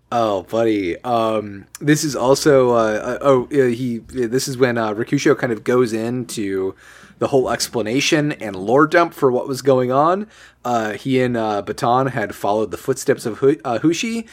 [0.09, 0.97] Oh, buddy.
[1.03, 3.97] Um, this is also uh, uh, oh he.
[3.97, 6.75] This is when uh, Rokusho kind of goes into
[7.19, 10.27] the whole explanation and lore dump for what was going on.
[10.63, 14.27] Uh, he and Baton had followed the footsteps of uh, Hushi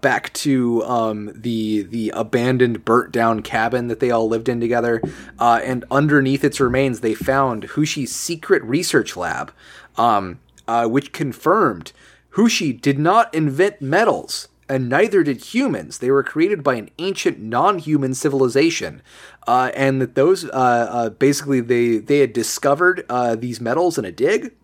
[0.00, 5.00] back to um, the the abandoned, burnt down cabin that they all lived in together.
[5.38, 9.52] And underneath its remains, they found Hushi's secret research lab,
[9.96, 11.92] um, which confirmed
[12.32, 15.98] Hushi did not invent medals and neither did humans.
[15.98, 19.02] They were created by an ancient non-human civilization,
[19.46, 24.04] uh, and that those uh, uh, basically they they had discovered uh, these medals in
[24.04, 24.54] a dig,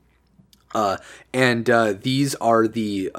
[0.75, 0.97] uh,
[1.33, 3.11] and uh, these are the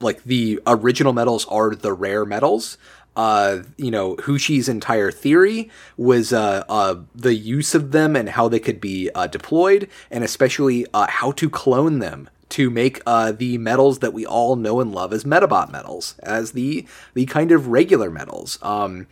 [0.00, 2.78] like the original medals are the rare medals.
[3.16, 9.10] You know, Hushi's entire theory was the use of them and how they could be
[9.30, 14.56] deployed, and especially how to clone them to make uh, the medals that we all
[14.56, 18.58] know and love as Medabot medals, as the the kind of regular medals.
[18.62, 19.06] Um,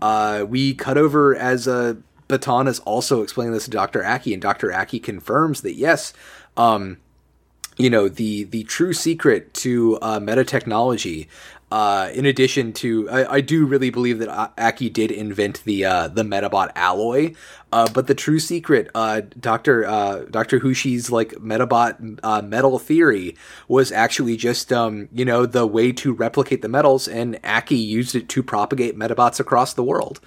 [0.00, 1.94] uh, we cut over as uh,
[2.28, 4.04] Baton is also explaining this to Dr.
[4.04, 4.72] Aki, and Dr.
[4.72, 6.12] Aki confirms that yes,
[6.56, 6.98] um,
[7.76, 11.28] you know the the true secret to uh, meta technology.
[11.70, 16.08] Uh, in addition to, I, I, do really believe that Aki did invent the uh,
[16.08, 17.34] the Medabot alloy,
[17.70, 23.36] uh, but the true secret, uh, Doctor uh, Doctor Hushi's like Medabot uh, medal theory
[23.68, 28.16] was actually just um, you know the way to replicate the medals, and Aki used
[28.16, 30.18] it to propagate Medabots across the world.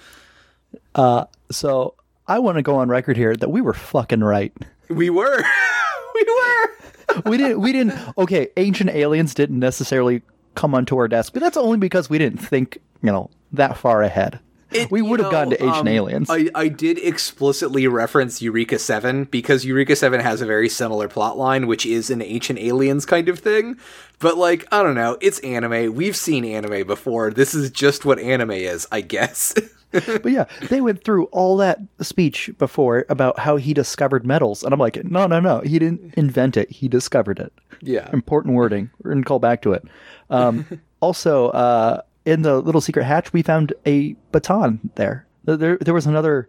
[1.50, 1.94] so
[2.26, 4.54] I want to go on record here that we were fucking right.
[4.88, 5.44] We were,
[6.14, 6.68] we were
[7.26, 7.60] we didn't.
[7.60, 8.18] We didn't.
[8.18, 10.22] Okay, ancient aliens didn't necessarily
[10.54, 14.02] come onto our desk, but that's only because we didn't think, you know, that far
[14.02, 14.40] ahead.
[14.74, 16.28] It, we would have gotten to ancient um, aliens.
[16.28, 21.38] I, I did explicitly reference Eureka 7 because Eureka 7 has a very similar plot
[21.38, 23.78] line, which is an ancient aliens kind of thing.
[24.18, 25.16] But, like, I don't know.
[25.20, 25.94] It's anime.
[25.94, 27.30] We've seen anime before.
[27.30, 29.54] This is just what anime is, I guess.
[29.92, 34.64] but yeah, they went through all that speech before about how he discovered medals.
[34.64, 35.60] And I'm like, no, no, no.
[35.60, 36.70] He didn't invent it.
[36.70, 37.52] He discovered it.
[37.80, 38.10] Yeah.
[38.12, 38.90] Important wording.
[39.02, 39.84] We're going to call back to it.
[40.30, 40.66] Um,
[41.00, 45.26] also, uh, in the little secret hatch, we found a baton there.
[45.44, 46.48] There, there was another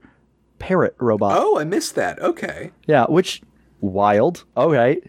[0.60, 1.38] parrot robot.
[1.38, 2.20] Oh, I missed that.
[2.22, 2.72] Okay.
[2.88, 3.42] Yeah, which
[3.82, 4.46] wild.
[4.56, 5.04] All right.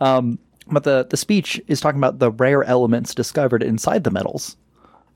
[0.00, 0.38] Um,
[0.68, 4.56] but the the speech is talking about the rare elements discovered inside the medals.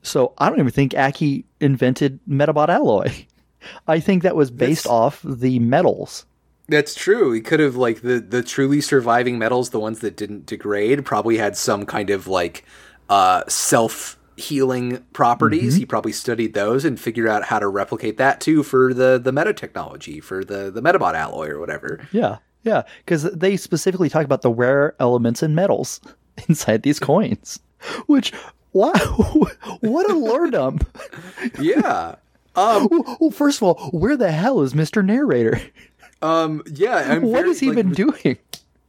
[0.01, 3.25] So I don't even think Aki invented Medabot alloy.
[3.87, 4.91] I think that was based That's...
[4.91, 6.25] off the medals.
[6.69, 7.31] That's true.
[7.31, 11.37] He could have like the the truly surviving medals, the ones that didn't degrade, probably
[11.37, 12.65] had some kind of like
[13.09, 15.73] uh, self healing properties.
[15.73, 15.79] Mm-hmm.
[15.79, 19.31] He probably studied those and figured out how to replicate that too for the the
[19.31, 22.05] meta technology for the the Medabot alloy or whatever.
[22.11, 26.01] Yeah, yeah, because they specifically talk about the rare elements and metals
[26.49, 27.59] inside these coins,
[28.07, 28.33] which
[28.73, 28.91] wow,
[29.81, 30.85] what a lordom!
[31.59, 32.15] yeah.
[32.55, 32.89] Um,
[33.19, 35.61] well, first of all, where the hell is Mister Narrator?
[36.21, 38.37] Um, yeah, I'm what very, has he like, been doing?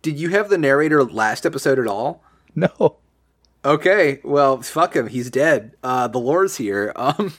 [0.03, 2.23] Did you have the narrator last episode at all?
[2.55, 2.97] No.
[3.65, 5.09] Okay, well, fuck him.
[5.09, 5.77] He's dead.
[5.83, 6.93] Uh, the lore's here.
[7.19, 7.35] Um,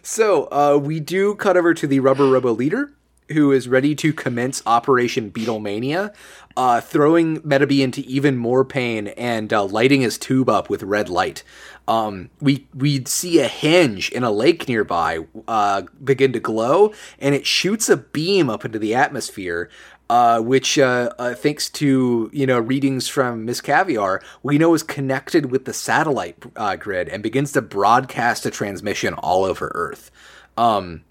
[0.00, 2.92] so uh, we do cut over to the Rubber Robo leader,
[3.32, 6.14] who is ready to commence Operation Beetlemania,
[6.56, 11.08] uh, throwing Metabee into even more pain and uh, lighting his tube up with red
[11.08, 11.42] light.
[11.88, 17.34] Um, we we see a hinge in a lake nearby uh, begin to glow, and
[17.34, 19.70] it shoots a beam up into the atmosphere.
[20.08, 24.84] Uh, which, uh, uh, thanks to you know readings from Miss Caviar, we know is
[24.84, 26.36] connected with the satellite
[26.78, 30.12] grid and begins to broadcast a transmission all over Earth.
[30.56, 31.02] Um,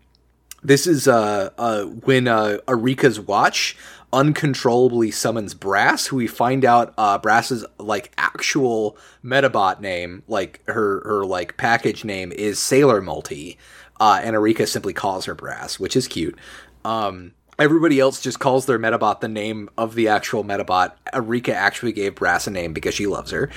[0.66, 3.78] this is uh, uh, when uh, Erika's watch
[4.12, 11.02] uncontrollably summons Brass, who we find out uh, Brass's like actual Medabot name, like her
[11.06, 13.58] her like package name is Sailor Multi,
[14.00, 16.38] uh, and Erika simply calls her Brass, which is cute.
[16.84, 20.94] Um, everybody else just calls their Medabot the name of the actual Medabot.
[21.14, 23.50] Erika actually gave Brass a name because she loves her.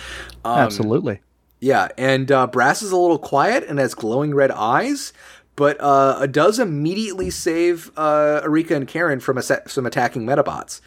[0.45, 1.21] Um, Absolutely.
[1.61, 5.13] Yeah, and uh, Brass is a little quiet and has glowing red eyes,
[5.59, 10.81] but uh, does immediately save uh, Erika and Karin from some attacking Medabots.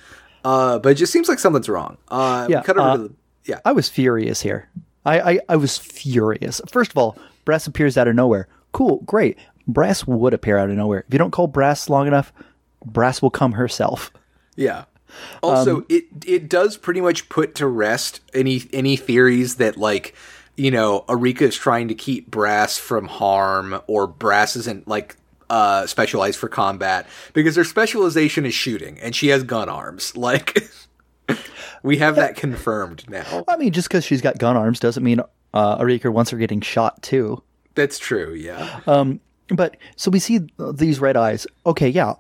[0.45, 1.97] Uh, but it just seems like something's wrong.
[2.07, 3.13] Uh, yeah, uh, the,
[3.43, 3.59] yeah.
[3.65, 4.69] I was furious here.
[5.05, 6.61] I, I, I was furious.
[6.69, 8.47] First of all, Brass appears out of nowhere.
[8.71, 9.37] Cool, great.
[9.67, 11.03] Brass would appear out of nowhere.
[11.05, 12.31] If you don't call Brass long enough,
[12.85, 14.09] Brass will come herself.
[14.55, 14.85] Yeah.
[15.43, 20.15] Also, um, it it does pretty much put to rest any any theories that like
[20.55, 25.15] you know, Erika is trying to keep Brass from harm, or Brass isn't like
[25.49, 30.13] uh, specialized for combat because her specialization is shooting, and she has gun arms.
[30.21, 30.69] Like,
[31.83, 33.43] we have that confirmed now.
[33.47, 35.21] I mean, just because she's got gun arms doesn't mean
[35.53, 37.41] uh, Erika wants her getting shot too.
[37.75, 38.33] That's true.
[38.33, 38.81] Yeah.
[38.87, 40.41] Um, but so we see
[40.73, 41.47] these red eyes.
[41.65, 42.15] Okay, yeah.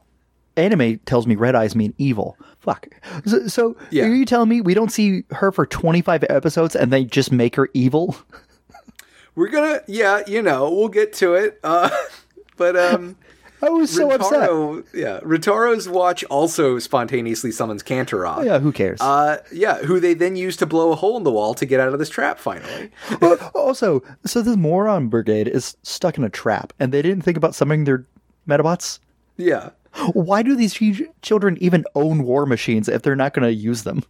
[0.57, 2.37] Anime tells me red eyes mean evil.
[2.59, 2.87] Fuck.
[3.25, 4.05] So, so yeah.
[4.05, 7.55] are you telling me we don't see her for 25 episodes and they just make
[7.55, 8.15] her evil?
[9.35, 11.59] We're gonna, yeah, you know, we'll get to it.
[11.63, 11.89] Uh,
[12.57, 13.15] but um,
[13.61, 14.95] I was so Rintaro, upset.
[14.99, 18.39] Yeah, Rintaro's watch also spontaneously summons Kantaroth.
[18.39, 18.99] Oh, yeah, who cares?
[18.99, 21.79] Uh, yeah, who they then use to blow a hole in the wall to get
[21.79, 22.39] out of this trap.
[22.39, 22.91] Finally.
[23.21, 27.37] well, also, so this moron brigade is stuck in a trap, and they didn't think
[27.37, 28.05] about summoning their
[28.47, 28.99] Medabots.
[29.37, 29.69] Yeah.
[30.13, 30.73] Why do these
[31.21, 34.03] children even own war machines if they're not going to use them?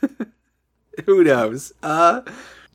[1.06, 1.72] Who knows?
[1.82, 2.22] Uh,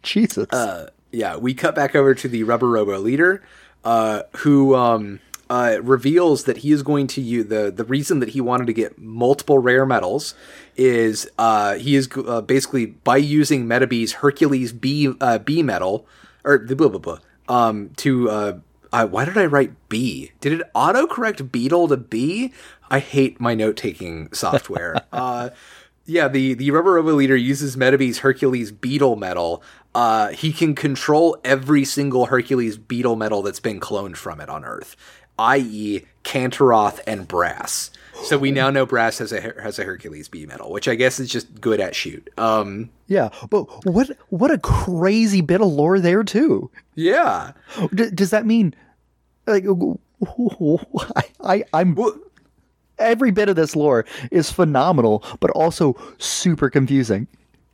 [0.03, 0.47] Jesus.
[0.51, 3.43] Uh, yeah, we cut back over to the Rubber Robo leader,
[3.83, 5.19] uh, who um,
[5.49, 8.73] uh, reveals that he is going to use the the reason that he wanted to
[8.73, 10.33] get multiple rare medals
[10.77, 16.05] is uh, he is uh, basically by using Metabee's Hercules B uh, B medal
[16.43, 17.19] or the blah blah blah
[17.49, 18.61] um, to
[18.91, 20.31] uh, why did I write B?
[20.41, 22.53] Did it autocorrect Beetle to B?
[22.89, 25.05] I hate my note taking software.
[25.11, 25.49] uh,
[26.05, 29.63] Yeah, the the Rubber Robo leader uses Metabee's Hercules beetle medal.
[29.93, 34.65] Uh, he can control every single Hercules beetle medal that's been cloned from it on
[34.65, 34.95] Earth,
[35.37, 37.91] i.e., Kantaroth and Brass.
[38.23, 41.19] So we now know Brass has a has a Hercules B medal, which I guess
[41.19, 42.29] is just good at shoot.
[42.37, 46.69] Um, Yeah, but what what a crazy bit of lore there too.
[46.95, 47.51] yeah,
[47.93, 48.73] D- does that mean
[49.47, 49.65] like
[51.15, 52.17] I, I I'm well,
[52.99, 57.27] every bit of this lore is phenomenal, but also super confusing.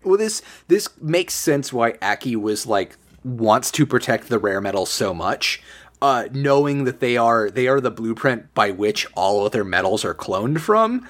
[0.03, 4.85] well, this this makes sense why Aki was like wants to protect the rare medal
[4.85, 5.61] so much,
[6.01, 10.13] uh, knowing that they are they are the blueprint by which all other medals are
[10.15, 11.07] cloned from.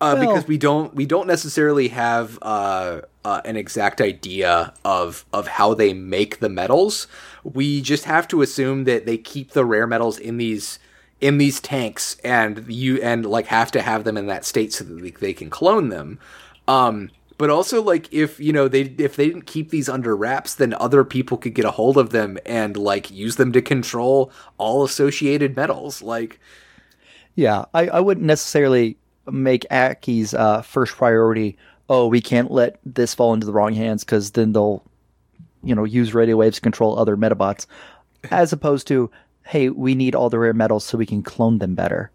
[0.00, 5.24] Uh, Well- because we don't we don't necessarily have uh, uh, an exact idea of
[5.32, 7.06] of how they make the medals.
[7.44, 10.78] We just have to assume that they keep the rare medals in these
[11.20, 14.84] in these tanks, and you and like have to have them in that state so
[14.84, 16.18] that they, they can clone them.
[16.66, 17.10] Um,
[17.40, 20.74] but also like if you know they if they didn't keep these under wraps, then
[20.74, 24.84] other people could get a hold of them and like use them to control all
[24.84, 26.02] associated medals.
[26.02, 26.38] Like
[27.36, 31.56] Yeah, I, I wouldn't necessarily make Aki's uh, first priority.
[31.88, 34.84] Oh, we can't let this fall into the wrong hands because then they'll,
[35.64, 37.64] you know, use radio waves to control other Medabots,
[38.30, 39.10] as opposed to,
[39.44, 42.10] hey, we need all the rare medals so we can clone them better,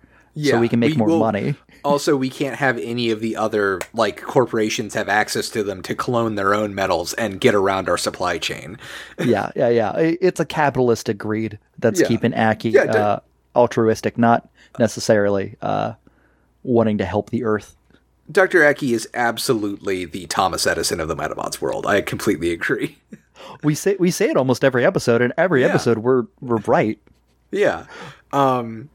[0.52, 1.56] so we can make more will- money.
[1.86, 5.96] Also, we can't have any of the other like corporations have access to them to
[5.96, 8.78] clone their own medals and get around our supply chain.
[9.20, 9.94] yeah, yeah, yeah.
[9.98, 12.08] It's a capitalistic greed that's Yeah.
[12.08, 13.20] keeping Aki Yeah, uh,
[13.56, 15.94] altruistic, not necessarily uh,
[16.64, 17.76] wanting to help the Earth.
[18.32, 18.66] Dr.
[18.68, 21.86] Aki is absolutely the Thomas Edison of the Medabots world.
[21.86, 22.98] I completely agree.
[23.64, 25.68] We say we say it almost every episode, and every Yeah.
[25.68, 26.98] episode we're we're right.
[27.52, 27.86] Yeah.
[28.32, 28.90] Um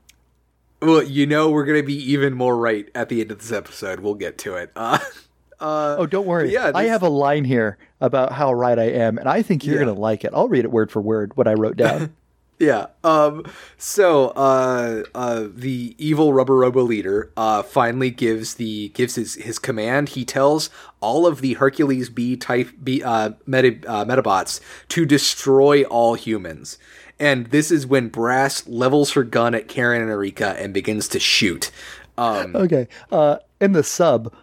[0.82, 3.52] well, you know we're going to be even more right at the end of this
[3.52, 4.00] episode.
[4.00, 4.70] We'll get to it.
[4.76, 4.98] Uh
[5.60, 6.52] uh Oh, don't worry.
[6.52, 9.76] Yeah, I have a line here about how right I am, and I think you're
[9.76, 9.84] Yeah.
[9.84, 10.32] going to like it.
[10.34, 12.14] I'll read it word for word what I wrote down.
[12.62, 12.88] Yeah.
[13.02, 13.46] Um.
[13.78, 19.58] So, uh, uh, the evil Rubber Robo leader, uh, finally gives the gives his his
[19.58, 20.10] command.
[20.10, 20.68] He tells
[21.00, 26.76] all of the Hercules B type B uh, meta, uh Medabots to destroy all humans.
[27.20, 31.20] And this is when Brass levels her gun at Karin and Erika and begins to
[31.20, 31.70] shoot.
[32.18, 32.56] Um.
[32.56, 32.88] okay.
[33.12, 34.34] Uh, in the sub,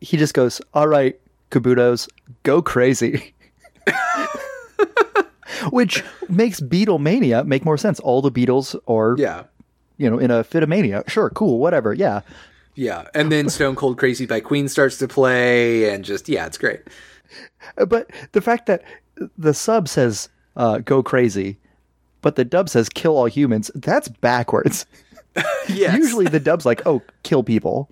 [0.00, 1.18] he just goes, "All right,
[1.50, 2.08] Kabutos,
[2.42, 3.34] go crazy."
[5.70, 8.00] Which makes Beatlemania make more sense.
[8.00, 9.44] All the Beatles are, Yeah.
[9.96, 11.04] you know, in a fit of mania.
[11.06, 11.94] Sure, cool, whatever.
[11.94, 12.20] Yeah.
[12.74, 13.06] Yeah.
[13.14, 16.80] And then Stone Cold Crazy by Queen starts to play, and just yeah, it's great.
[17.76, 18.82] But the fact that
[19.38, 21.58] the sub says uh, "go crazy,"
[22.24, 24.86] but the dub says "kill all humans," that's backwards.
[25.68, 25.96] Yes.
[25.96, 27.90] Usually the dub's like, "Oh, kill people,"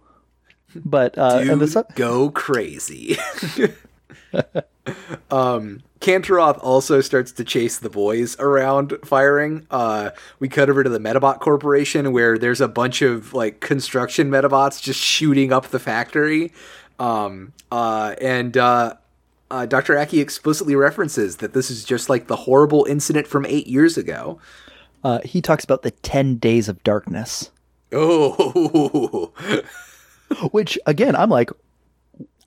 [0.77, 3.17] but uh, and the sub, go crazy.
[5.31, 9.67] um, Kantaroth also starts to chase the boys around firing.
[9.73, 14.31] Uh, we cut over to the Medabot Corporation where there's a bunch of like construction
[14.31, 16.53] Medabots just shooting up the factory.
[17.01, 18.95] Um, uh, and uh,
[19.53, 19.97] uh, Dr.
[19.99, 24.41] Aki explicitly references that this is just like the horrible incident from eight years ago.
[25.05, 27.51] uh, he talks about the ten days of darkness,
[27.93, 29.33] Oh,
[30.51, 31.51] which again, I'm like,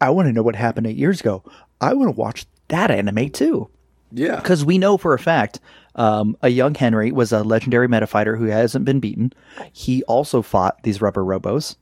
[0.01, 1.43] I want to know what happened eight years ago.
[1.81, 3.69] I want to watch that anime too.
[4.11, 4.37] yeah.
[4.37, 5.59] because we know for a fact
[5.95, 9.31] um, a young Henry was a legendary Medafighter who hasn't been beaten.
[9.71, 11.75] He also fought these rubber robos,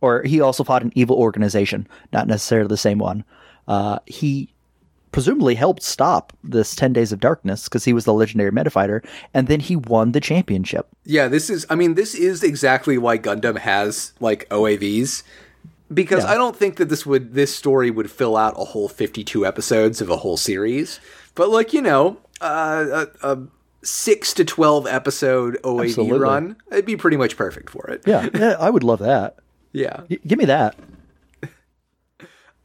[0.00, 3.24] or he also fought an evil organization, not necessarily the same one.
[3.68, 4.48] Uh, he
[5.14, 9.46] presumably helped stop this 10 days of darkness because he was the legendary Medafighter and
[9.48, 11.64] then he won the championship Yeah, this is.
[11.70, 15.22] I mean, this is exactly why Gundam has like OAVs,
[15.92, 16.32] because Yeah.
[16.32, 20.00] I don't think that this would this story would fill out a whole fifty-two episodes
[20.00, 20.98] of a whole series.
[21.34, 23.38] But like you know, uh, a, a
[23.82, 26.18] six to twelve episode OAV Absolutely.
[26.18, 28.02] run, it'd be pretty much perfect for it.
[28.06, 29.36] yeah, yeah i would love that
[29.72, 30.02] Yeah.
[30.26, 30.76] Give me that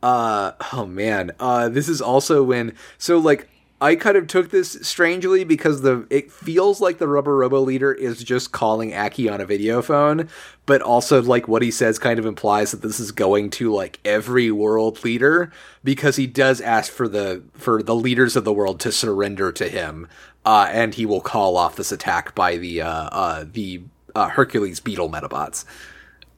[0.02, 1.32] Uh oh man.
[1.40, 3.50] Uh this is also when so like
[3.82, 7.94] I kind of took this strangely because the it feels like the rubber robo leader
[7.94, 10.28] is just calling Aki on a video phone,
[10.66, 14.00] but also like what he says kind of implies that this is going to like
[14.04, 15.52] every world leader
[15.84, 19.68] because he does ask for the for the leaders of the world to surrender to
[19.70, 20.08] him.
[20.46, 23.82] Uh and he will call off this attack by the uh uh the
[24.16, 25.64] uh, Hercules beetle medabots.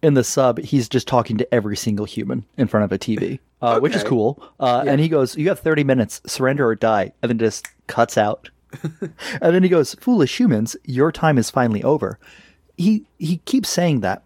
[0.04, 3.40] in the sub, he's just talking to every single human in front of a TV,
[3.62, 4.42] uh, which is cool.
[4.60, 8.18] Uh, And he goes, "You have thirty minutes, surrender or die," and then just cuts
[8.18, 8.50] out.
[9.02, 9.12] and
[9.56, 12.18] then he goes, "Foolish humans, your time is finally over."
[12.78, 14.24] He he keeps saying that.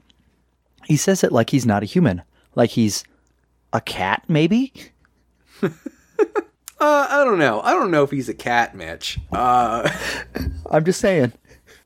[0.86, 2.22] He says it like he's not a human,
[2.56, 3.04] like he's
[3.74, 4.72] a cat, maybe.
[6.78, 7.62] Uh, I don't know.
[7.62, 9.18] I don't know if he's a cat, Mitch.
[9.32, 9.90] Uh,
[10.70, 11.32] I'm just saying.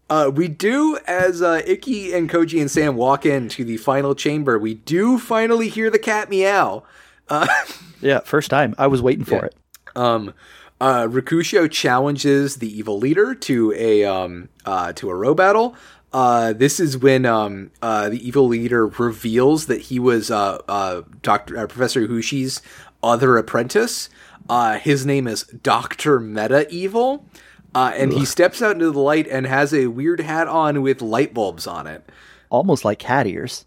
[0.10, 4.58] uh, we do, as uh, Ikki and Koji and Sam walk into the final chamber,
[4.58, 6.84] we do finally hear the cat meow.
[8.02, 8.76] Yeah, first time.
[8.78, 9.46] I was waiting for Yeah.
[9.46, 9.56] it.
[9.96, 10.34] Um,
[10.80, 11.08] uh,
[11.70, 15.76] challenges the evil leader to a um, uh, to a Robattle.
[16.12, 21.02] Uh, this is when um, uh, the evil leader reveals that he was uh, uh,
[21.22, 22.62] Doctor uh, Professor Hushi's
[23.04, 24.10] other apprentice.
[24.50, 27.26] Uh, his name is Doctor Meta Evil,
[27.76, 31.02] uh, and he steps out into the light and has a weird hat on with
[31.02, 32.10] light bulbs on it.
[32.50, 33.66] Almost like cat ears.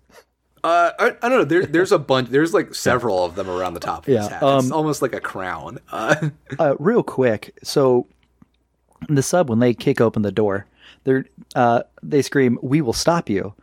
[0.65, 1.45] Uh, I, I don't know.
[1.45, 2.29] There, there's a bunch.
[2.31, 4.43] There's like several of them around the top of his Yeah, hat.
[4.43, 5.79] It's um, almost like a crown.
[5.91, 8.07] Uh, Uh, real quick, so
[9.09, 10.67] in the sub when they kick open the door,
[11.05, 11.23] they
[11.57, 13.55] uh, they scream, "We will stop you!"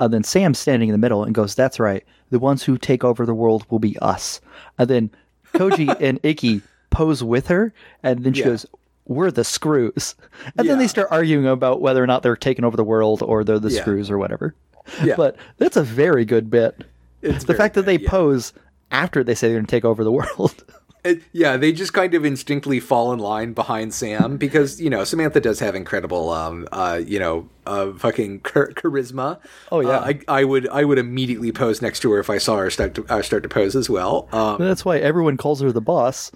[0.00, 2.04] And then Sam's standing in the middle and goes, "That's right.
[2.30, 4.40] The ones who take over the world will be us."
[4.78, 5.10] And then
[5.54, 8.46] Koji and Ikki pose with her, and then she Yeah.
[8.48, 8.66] goes,
[9.06, 10.14] "We're the screws."
[10.56, 13.44] And then they start arguing about whether or not they're taking over the world or
[13.44, 13.80] they're the Yeah.
[13.82, 14.54] screws or whatever.
[15.02, 15.16] Yeah.
[15.16, 16.84] But that's a very good bit.
[17.22, 18.08] It's the fact that they yeah.
[18.08, 18.52] pose
[18.90, 20.64] after they say they're going to take over the world.
[21.04, 25.04] It- yeah, they just kind of instinctively fall in line behind Sam because you know
[25.04, 29.38] Samantha does have incredible, um, uh, you know, uh, fucking char- charisma.
[29.70, 29.88] Oh, yeah.
[29.90, 32.70] Uh, I, I would, I would immediately pose next to her if I saw her
[32.70, 34.28] start to uh, start to pose as well.
[34.32, 36.32] Um, That's why everyone calls her the boss.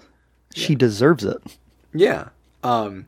[0.53, 1.41] She deserves it.
[1.93, 2.29] Yeah.
[2.63, 3.07] Um,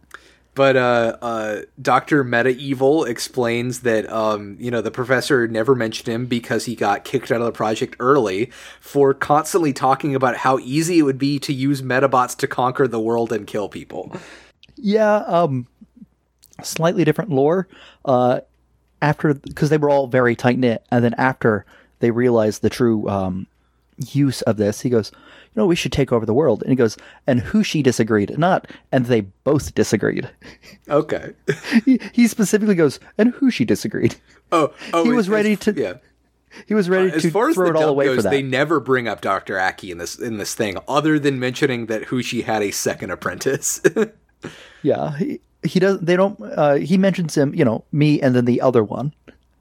[0.55, 6.07] but uh, uh, Doctor Meta Evil explains that um, you know the professor never mentioned
[6.07, 10.59] him because he got kicked out of the project early for constantly talking about how
[10.59, 14.15] easy it would be to use Medabots to conquer the world and kill people.
[14.75, 15.67] Yeah, um,
[16.61, 17.67] slightly different lore.
[18.05, 18.41] Uh,
[19.01, 21.65] after because they were all very tight knit, and then after
[21.99, 23.47] they realized the true um,
[23.97, 25.11] use of this, he goes,
[25.55, 26.97] "You know, we should take over the world." And he goes,
[27.27, 28.37] "And Hushi disagreed?
[28.37, 30.29] Not." And they both disagreed.
[30.89, 31.31] Okay.
[31.85, 34.15] he, he specifically goes, "And Hushi disagreed."
[34.51, 35.93] Oh, oh He was ready to Yeah.
[36.67, 38.29] He was ready As to far as throw it all away goes, for that.
[38.29, 42.03] they never bring up Doctor Aki in this in this thing, other than mentioning that
[42.09, 43.81] Hushi had a second apprentice.
[44.81, 45.99] Yeah, he, he does.
[46.01, 46.37] They don't.
[46.41, 49.13] Uh, he mentions him, you know, me, and then the other one.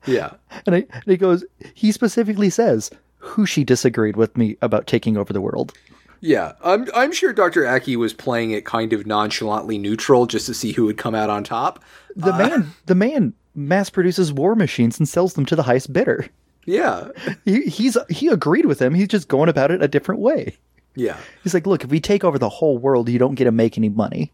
[0.06, 0.32] yeah.
[0.66, 2.90] And, I, and he goes, he specifically says,
[3.22, 5.72] Hushi disagreed with me about taking over the world.
[6.20, 7.66] Yeah, I'm I'm sure Dr.
[7.66, 11.30] Aki was playing it kind of nonchalantly neutral just to see who would come out
[11.30, 11.82] on top.
[12.14, 16.26] The man, the man mass produces war machines and sells them to the highest bidder.
[16.64, 17.08] Yeah.
[17.44, 18.94] He, he's he agreed with him.
[18.94, 20.56] He's just going about it a different way.
[20.94, 21.16] Yeah.
[21.42, 23.76] He's like, look, if we take over the whole world, you don't get to make
[23.76, 24.30] any money.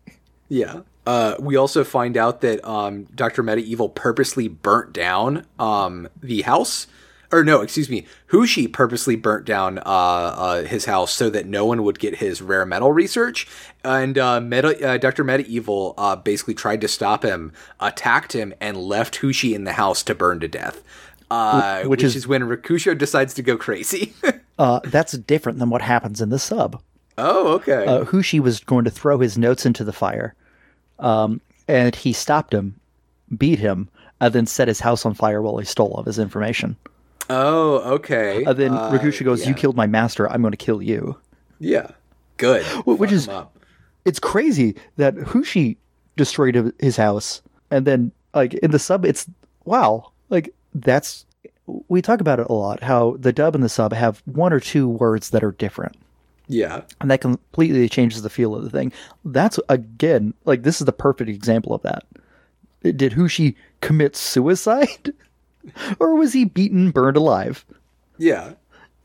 [0.49, 0.81] Yeah.
[1.07, 3.43] Uh, we also find out that um, Dr.
[3.43, 6.87] Meta Evil purposely burnt down um, the house.
[7.31, 8.07] Or no, excuse me.
[8.31, 12.41] Hushi purposely burnt down uh, uh, his house so that no one would get his
[12.41, 13.47] rare medal research.
[13.85, 15.25] And uh, Meta, uh, Dr.
[15.25, 19.73] Meta Evil uh, basically tried to stop him, attacked him, and left Hushi in the
[19.75, 20.83] house to burn to death.
[21.31, 24.15] Uh, Which which is- is, when Rokusho decides to go crazy.
[24.59, 26.83] Uh, that's different than what happens in the sub.
[27.17, 27.87] oh, okay.
[27.87, 30.35] Uh, Hushi was going to throw his notes into the fire,
[30.99, 32.75] um, and he stopped him,
[33.37, 33.89] beat him,
[34.21, 36.75] and then set his house on fire while he stole all of his information.
[37.31, 38.45] Oh, okay.
[38.45, 39.49] And then Uh, Rokusho goes, yeah.
[39.49, 40.31] "You killed my master.
[40.31, 41.17] I'm going to kill you."
[41.61, 41.91] Yeah.
[42.37, 42.65] Good.
[42.87, 43.29] which Fuck is-
[44.05, 45.77] It's crazy that Hushi
[46.17, 49.29] destroyed his house, and then like in the sub, it's
[49.65, 51.27] wow, like that's
[51.89, 52.83] we talk about it a lot.
[52.83, 55.97] How the dub and the sub have one or two words that are different,
[56.47, 56.83] Yeah.
[57.01, 58.91] and that completely changes the feel of the thing.
[59.25, 62.05] That's again, like this is the perfect example of that.
[62.83, 65.13] Did Hushi commit suicide,
[66.01, 67.65] or was he beaten, burned alive?
[68.17, 68.55] Yeah.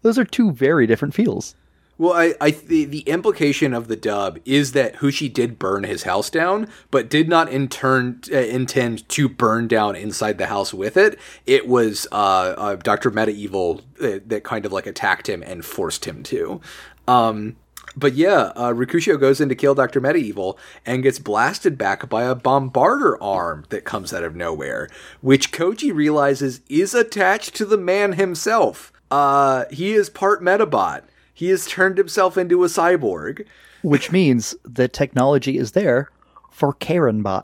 [0.01, 1.55] Those are two very different feels.
[1.97, 6.03] Well, I, I the, the implication of the dub is that Hushi did burn his
[6.03, 10.73] house down, but did not in turn uh, intend to burn down inside the house
[10.73, 11.19] with it.
[11.45, 15.63] It was uh, uh, Doctor Meta Evil uh, that kind of like attacked him and
[15.63, 16.59] forced him to.
[17.07, 17.57] Um,
[17.95, 20.01] but yeah, uh, Rokusho goes in to kill Dr.
[20.01, 24.89] Meta Evil and gets blasted back by a bombarder arm that comes out of nowhere,
[25.21, 28.91] which Koji realizes is attached to the man himself.
[29.11, 31.03] Uh, he is part Medabot.
[31.33, 33.45] He has turned himself into a cyborg.
[33.81, 36.09] which means the technology is there
[36.51, 37.43] for Karenbot.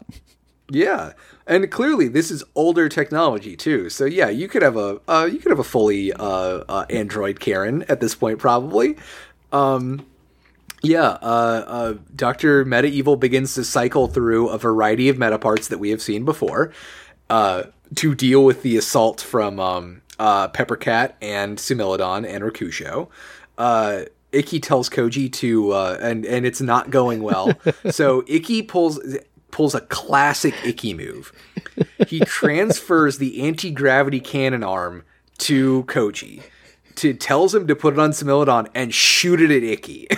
[0.71, 1.13] Yeah,
[1.47, 3.89] and clearly this is older technology too.
[3.89, 7.39] So yeah, you could have a uh, you could have a fully uh, uh, Android
[7.39, 8.95] Karin at this point probably.
[9.51, 10.05] Um,
[10.81, 15.67] yeah, uh, uh, Doctor Meta Evil begins to cycle through a variety of meta parts
[15.67, 16.71] that we have seen before
[17.29, 17.63] uh,
[17.95, 23.09] to deal with the assault from um, uh, Peppercat and Sumilidon and Rokusho.
[23.57, 27.51] Uh, Ikki tells Koji to, uh, and and it's not going well.
[27.89, 28.99] so Ikki pulls
[29.51, 31.33] pulls a classic Ikki move.
[32.07, 35.03] He transfers the anti gravity cannon arm
[35.39, 36.43] to Koji.
[36.95, 40.07] To tells him to put it on Sumilidon and shoot it at Ikki.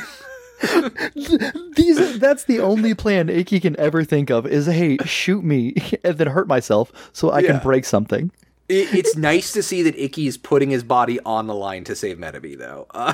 [1.75, 6.17] These that's the only plan Ikki can ever think of is hey, shoot me and
[6.17, 7.47] then hurt myself so I Yeah.
[7.53, 8.31] can break something.
[8.69, 11.95] It, it's nice to see that Ikki is putting his body on the line to
[11.95, 12.87] save Metabee, though.
[12.91, 13.13] Uh,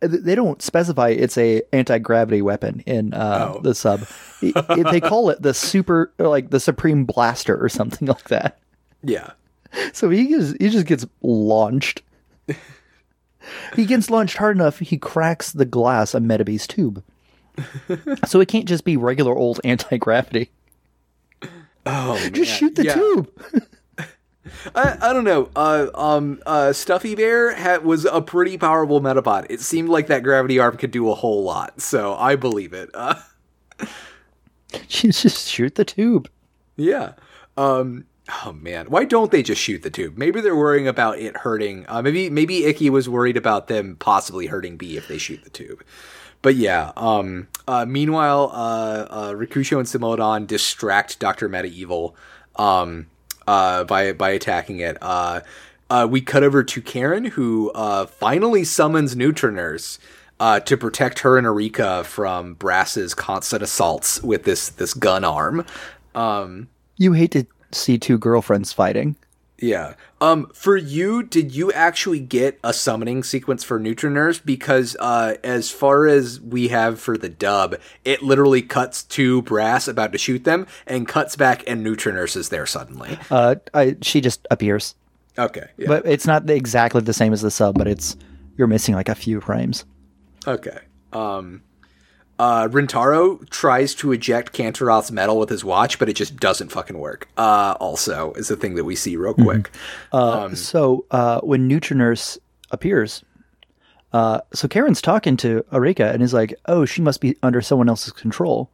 [0.00, 3.60] They don't specify it's a anti gravity weapon in uh, Oh.
[3.60, 4.06] the sub.
[4.42, 8.58] It- it- they call it the super, like the supreme blaster or something like that.
[9.02, 9.30] yeah.
[9.94, 12.02] So he just he just gets launched.
[13.76, 17.02] he gets launched hard enough, he cracks the glass of Metabee's tube.
[18.26, 20.50] so it can't just be regular old anti gravity.
[21.84, 22.44] Oh, Just man.
[22.44, 22.94] shoot the Yeah.
[22.94, 23.30] tube.
[24.74, 25.50] I, I don't know.
[25.54, 29.46] Uh, um, uh, Stuffy Bear had, was a pretty powerful Medabot.
[29.50, 32.90] It seemed like that gravity arm could do a whole lot, so I believe it.
[32.94, 33.16] Uh,
[34.88, 36.28] just shoot the tube.
[36.76, 37.12] yeah.
[37.56, 38.06] Um,
[38.44, 40.16] oh man, why don't they just shoot the tube?
[40.16, 41.84] Maybe they're worrying about it hurting.
[41.88, 45.50] Uh, maybe maybe Ikki was worried about them possibly hurting B if they shoot the
[45.50, 45.84] tube.
[46.40, 46.92] But yeah.
[46.96, 47.48] Um.
[47.68, 47.84] Uh.
[47.86, 52.12] Meanwhile, uh, uh Rokusho and Sumilidon distract Doctor Meta.
[52.56, 53.06] Um.
[53.46, 53.84] Uh.
[53.84, 54.98] By by attacking it.
[55.00, 55.40] Uh.
[56.08, 57.70] We cut over to Karin, who
[58.18, 59.98] finally summons Neutranurse
[60.42, 65.64] uh, to protect her and Erika from Brass's constant assaults with this this gun arm.
[66.16, 69.16] Um, You hate to see two girlfriends fighting.
[69.58, 69.94] yeah.
[70.20, 74.40] Um, for you, did you actually get a summoning sequence for Neutranurse?
[74.44, 79.88] Because uh, as far as we have for the dub, it literally cuts to Brass
[79.88, 83.18] about to shoot them and cuts back, and Neutranurse is there suddenly.
[83.30, 84.94] Uh, I, she just appears,
[85.36, 85.66] Okay.
[85.76, 85.88] Yeah.
[85.88, 87.76] but it's not exactly the same as the sub.
[87.76, 88.16] But it's
[88.56, 89.84] you're missing like a few frames.
[90.46, 90.78] Okay.
[91.12, 91.62] Um,
[92.38, 96.98] uh, Rintaro tries to eject Kantaroth's medal with his watch, but it just doesn't fucking
[96.98, 97.28] work.
[97.36, 99.70] Uh, also, is the thing that we see real quick.
[100.12, 102.38] Uh, so uh, when Neutranurse
[102.70, 103.22] appears,
[104.12, 107.88] uh, so Karin's talking to Erika and is like, "Oh, she must be under someone
[107.88, 108.70] else's control.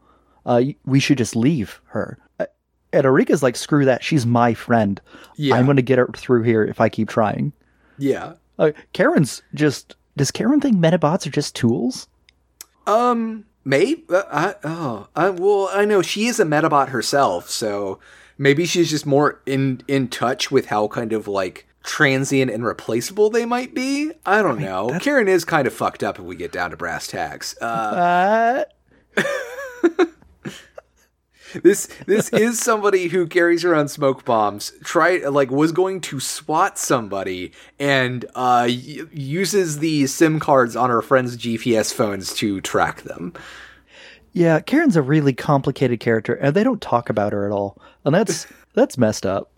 [0.47, 4.03] Uh, we should just leave her." And Erika's like, "Screw that.
[4.03, 5.01] She's my friend.
[5.37, 5.57] Yeah.
[5.57, 7.53] I'm going to get her through here if I keep trying."
[7.99, 8.35] Yeah.
[8.59, 9.95] Uh, Karin's just.
[10.17, 12.09] Does Karin think Medabots are just tools?
[12.89, 14.05] Um, maybe.
[14.09, 17.99] Uh, I, oh, I, well, I know she is a Medabot herself, so
[18.37, 23.31] maybe she's just more in in touch with how kind of like transient and replaceable
[23.31, 24.11] they might be.
[24.27, 24.99] I don't know.
[25.01, 27.57] Karin is kind of fucked up if we get down to brass tacks.
[27.61, 28.65] Uh,
[29.17, 29.25] Uh,
[31.63, 34.73] this this is somebody who carries around smoke bombs.
[34.85, 40.91] Try like was going to swat somebody and uh, y- uses the SIM cards on
[40.91, 43.33] her friends' GPS phones to track them.
[44.33, 48.15] yeah, Karin's a really complicated character, and they don't talk about her at all, and
[48.15, 49.51] that's that's messed up.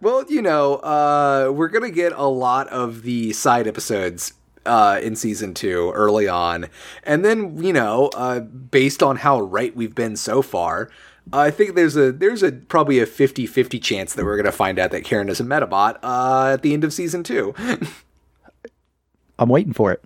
[0.00, 4.32] Well, you know, uh, we're gonna get a lot of the side episodes
[4.66, 6.66] uh, in season two early on,
[7.04, 10.90] and then you know, uh, based on how right we've been so far,
[11.32, 14.90] I think there's a there's a probably a 50-50 chance that we're gonna find out
[14.90, 17.54] that Karin is a Medabot uh, at the end of season two.
[19.38, 20.02] I'm waiting for it.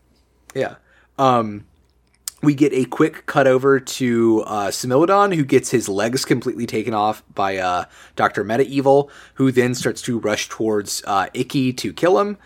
[0.55, 0.77] Yeah.
[1.19, 1.67] Um,
[2.43, 6.95] we get a quick cut over to uh, Sumilidon, who gets his legs completely taken
[6.95, 8.45] off by uh, Dr.
[8.45, 12.39] Meta Evil, who then starts to rush towards uh, Ikki to kill him.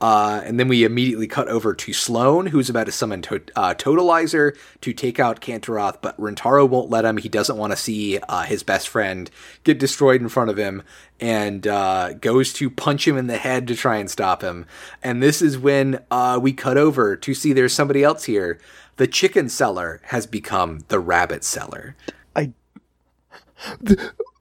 [0.00, 3.74] Uh, and then we immediately cut over to Sloan, who's about to summon to- uh,
[3.74, 7.16] Totalizer to take out Kantaroth, but Rintaro won't let him.
[7.16, 9.30] He doesn't want to see uh, his best friend
[9.64, 10.82] get destroyed in front of him,
[11.20, 14.66] and uh, goes to punch him in the head to try and stop him.
[15.02, 18.60] And this is when uh, we cut over to see there's somebody else here.
[18.96, 21.96] The chicken seller has become the rabbit seller.
[22.36, 22.52] I.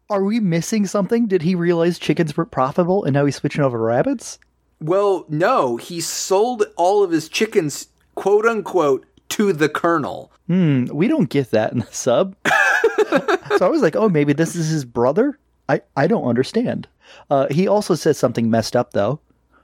[0.09, 1.27] Are we missing something?
[1.27, 4.39] Did he realize chickens were profitable and now he's switching over to rabbits?
[4.79, 10.31] Well, no, he sold all of his chickens, quote unquote, to the colonel.
[10.47, 12.35] Hmm, we don't get that in the sub.
[13.57, 15.37] so I was like, oh, maybe this is his brother?
[15.67, 16.87] I, I don't understand.
[17.29, 19.19] Uh, he also says something messed up, though.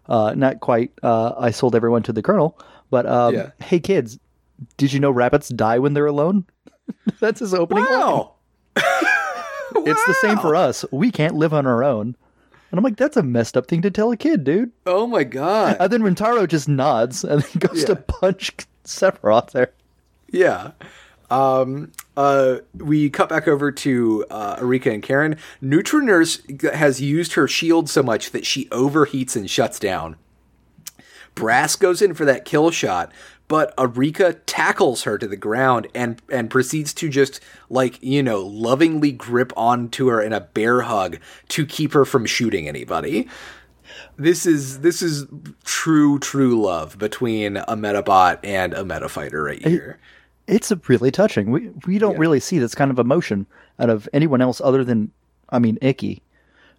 [0.09, 2.59] Uh, not quite, uh, I sold everyone to the colonel,
[2.89, 3.51] but um, Yeah.
[3.61, 4.19] hey, kids,
[4.77, 6.45] did you know rabbits die when they're alone?
[7.21, 7.99] That's his opening line.
[7.99, 8.33] Wow.
[9.75, 10.85] It's the same for us.
[10.91, 12.15] We can't live on our own.
[12.73, 14.71] And I'm like, that's a messed up thing to tell a kid, dude.
[14.87, 15.77] Oh my god.
[15.79, 18.51] And then Rintaro just nods and then goes to punch
[18.83, 19.71] Sephiroth there.
[20.31, 20.71] Yeah.
[21.29, 25.37] Um, uh, we cut back over to uh, Erika and Karin.
[25.61, 30.15] Neutranurse has used her shield so much that she overheats and shuts down.
[31.35, 33.11] Brass goes in for that kill shot,
[33.47, 37.39] but Erika tackles her to the ground and and proceeds to just
[37.69, 41.19] like you know lovingly grip onto her in a bear hug
[41.49, 43.27] to keep her from shooting anybody.
[44.17, 45.25] This is this is
[45.63, 49.99] true true love between a Medabot and a Medafighter right here.
[50.47, 51.51] It's a really touching.
[51.51, 52.19] We we don't Yeah.
[52.19, 53.45] really see this kind of emotion
[53.79, 55.11] out of anyone else other than,
[55.49, 56.21] I mean, Ikki.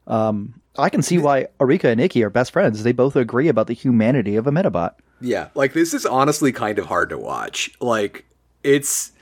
[0.07, 2.83] Um, I can see why Erika and Ikki are best friends.
[2.83, 4.93] They both agree about the humanity of a Medabot.
[5.25, 7.71] Yeah, like this is honestly kind of hard to watch.
[7.81, 8.27] Like
[8.63, 9.13] it's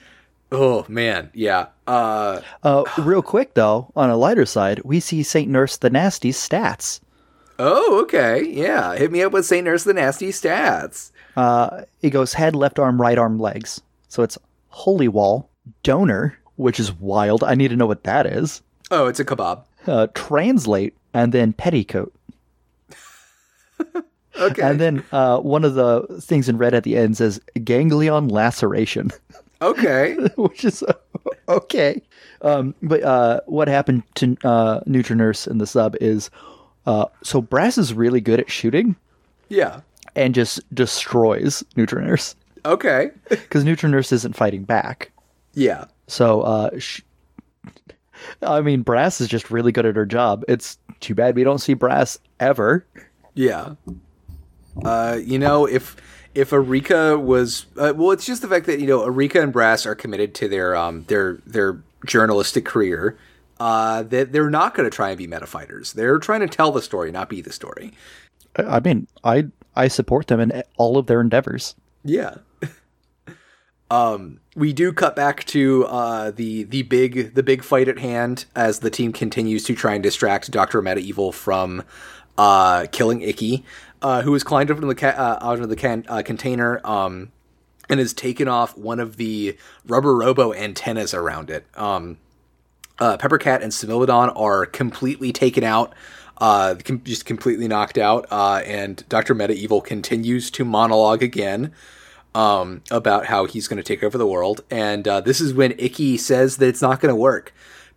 [0.51, 1.67] oh man, yeah.
[1.87, 6.37] Uh Uh, real quick though, on a lighter side, we see Saint Nurse the Nasty's
[6.37, 7.01] stats.
[7.59, 8.43] oh, okay.
[8.45, 11.13] Yeah, hit me up with Saint Nurse the Nasty stats.
[11.37, 13.81] Uh, it goes head, left arm, right arm, legs.
[14.09, 14.37] So it's
[14.69, 15.49] Holy Wall,
[15.83, 17.45] Donor, which is wild.
[17.45, 18.61] I need to know what that is.
[18.91, 19.63] Oh, it's a kebab.
[19.87, 22.13] Uh, translate, and then petticoat.
[24.41, 24.63] Okay.
[24.63, 29.11] And then uh, one of the things in red at the end says ganglion laceration,
[29.61, 30.15] okay.
[30.37, 30.83] which is
[31.49, 32.01] okay.
[32.41, 36.31] Um, but uh, what happened to uh, Neutranurse in the sub is
[36.87, 38.97] uh, so Brass is really good at shooting
[39.49, 39.81] Yeah.
[40.17, 43.11] and just destroys Neutranurse Okay.
[43.29, 45.11] because Neutranurse isn't fighting back.
[45.55, 45.85] Yeah.
[46.07, 47.03] So, uh, sh-
[48.43, 50.45] I mean, Brass is just really good at her job.
[50.49, 52.87] It's too bad we don't see Brass ever.
[53.35, 53.75] Yeah.
[54.85, 55.97] Uh, you know, if
[56.35, 59.87] if Erika was uh, well, it's just the fact that you know Erika and Brass
[59.87, 63.19] are committed to their um their their journalistic career.
[63.61, 65.93] Uh, that they're not going to try and be meta fighters.
[65.93, 67.93] They're trying to tell the story, not be the story.
[68.57, 69.47] I I mean, I
[69.77, 71.77] I support them in all of their endeavors.
[72.05, 72.37] Yeah.
[73.91, 78.47] um, we do cut back to uh, the the big the big fight at hand
[78.57, 81.85] as the team continues to try and distract Doctor Meta Evil from
[82.39, 83.65] uh, killing Ikki,
[84.03, 86.81] uh, who has climbed up into the ca- uh, out of the can- uh, container
[86.85, 87.33] um,
[87.89, 91.65] and has taken off one of the rubber robo antennas around it.
[91.75, 92.19] Um,
[92.99, 95.95] uh, Peppercat and Sumilidon are completely taken out,
[96.39, 99.35] uh, com- just completely knocked out, uh, and Dr.
[99.35, 101.73] Meta Evil continues to monologue again
[102.35, 104.63] um, about how he's going to take over the world.
[104.71, 107.53] And this is when Ikki says that it's not going to work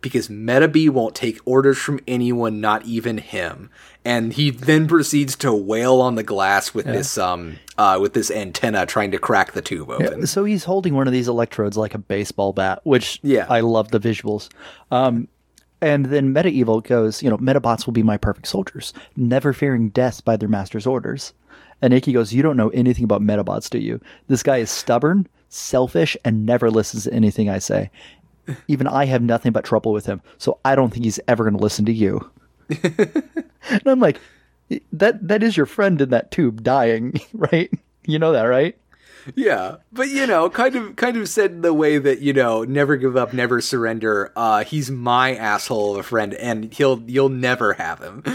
[0.06, 3.70] because Metabee won't take orders from anyone, not even him.
[4.04, 8.30] And he then proceeds to wail on the glass with this um uh, with this
[8.30, 10.26] antenna, trying to crack the tube open.
[10.26, 13.46] So he's holding one of these electrodes like a baseball bat, which Yeah.
[13.48, 14.48] I love the visuals.
[14.90, 15.28] Um,
[15.82, 19.90] and then Meta Evil goes, you know, Medabots will be my perfect soldiers, never fearing
[19.90, 21.34] death by their master's orders.
[21.82, 24.00] And Ikki goes, You don't know anything about Medabots, do you?
[24.28, 27.90] This guy is stubborn, selfish, and never listens to anything I say.
[28.68, 31.56] Even I have nothing but trouble with him, so I don't think he's ever going
[31.56, 32.30] to listen to you.
[32.82, 34.20] and I'm like,
[34.92, 37.70] that that is your friend in that tube dying, right?
[38.04, 38.76] You know that, right?
[39.34, 42.62] Yeah, but you know, kind of, kind of said in the way that you know,
[42.62, 44.32] never give up, never surrender.
[44.36, 48.22] Uh, he's my asshole of a friend, and he'll, you'll never have him.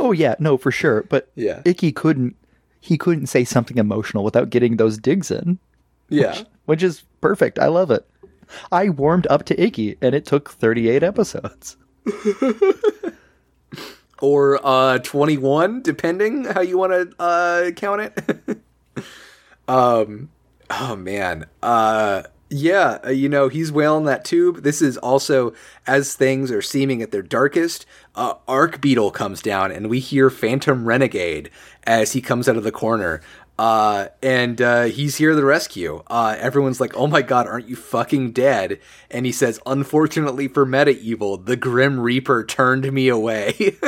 [0.00, 1.04] oh yeah, no, for sure.
[1.04, 1.62] But Yeah.
[1.64, 2.36] Ikki couldn't
[2.80, 5.58] he couldn't say something emotional without getting those digs in,
[6.08, 7.58] yeah, which is perfect.
[7.58, 8.08] I love it.
[8.72, 11.76] I warmed up to Ikki, and it took 38 episodes.
[14.20, 18.58] or uh, twenty-one, depending how you want to uh, count it.
[19.68, 20.30] um,
[20.70, 22.22] oh man, uh.
[22.52, 24.64] Yeah, uh, you know, he's wailing that tube.
[24.64, 25.54] This is also,
[25.86, 27.86] as things are seeming at their darkest,
[28.16, 31.48] uh, Arc Beetle comes down and we hear Phantom Renegade
[31.84, 33.20] as he comes out of the corner.
[33.60, 36.02] Uh, and uh, he's here to the rescue.
[36.06, 38.80] Uh, everyone's like, oh my god, aren't you fucking dead?
[39.10, 43.76] And he says, unfortunately for Meta Evil, the Grim Reaper turned me away.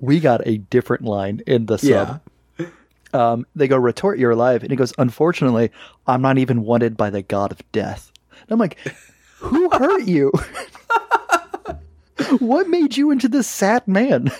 [0.00, 2.18] We got a different line in the yeah.
[2.58, 2.70] sub.
[3.14, 5.70] Um, they go retort, "You're alive," and he goes, "Unfortunately,
[6.06, 8.76] I'm not even wanted by the god of death." And I'm like,
[9.38, 10.30] "Who hurt you?
[12.38, 14.30] what made you into this sad man?"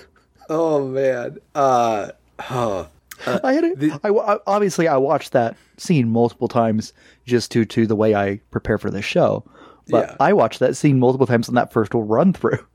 [0.50, 1.38] Oh man.
[1.54, 2.10] Uh,
[2.50, 2.88] oh.
[3.26, 6.92] I had a, I, I- obviously I watched that scene multiple times
[7.26, 9.44] just to to the way I prepare for this show.
[9.88, 10.16] But Yeah.
[10.20, 12.58] I watched that scene multiple times on that first run through.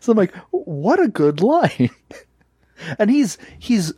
[0.00, 1.88] So I'm like, what a good line.
[2.98, 3.90] and he's he's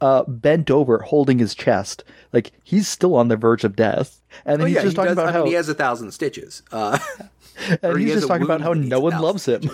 [0.00, 2.02] uh, bent over holding his chest.
[2.32, 4.20] Like he's still on the verge of death.
[4.44, 5.68] And then Oh, he's yeah, just he talking does- about I how mean, he has
[5.68, 6.62] a thousand stitches.
[6.72, 6.98] Uh,
[7.68, 9.70] and or he he's just talking about how no one loves him.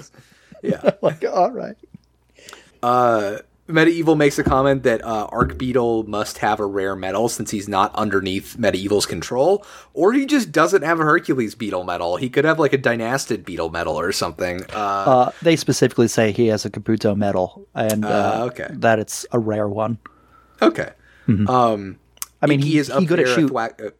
[0.63, 0.91] yeah.
[1.01, 1.77] like, all right.
[2.83, 7.29] Uh, Meta Evil makes a comment that uh, Arc Beetle must have a rare medal
[7.29, 9.65] since he's not underneath Meta Evil's control,
[9.95, 12.17] or he just doesn't have a Hercules beetle medal.
[12.17, 14.63] He could have like a dynastid beetle medal or something.
[14.75, 18.69] Uh, Uh, they specifically say he has a Kabuto medal and uh, Uh, okay.
[18.73, 19.99] that it's a rare one.
[20.61, 20.91] okay.
[21.29, 21.99] Um,
[22.43, 23.51] I mean, Ikki he, is he good at shoot.
[23.51, 23.91] thwack- uh,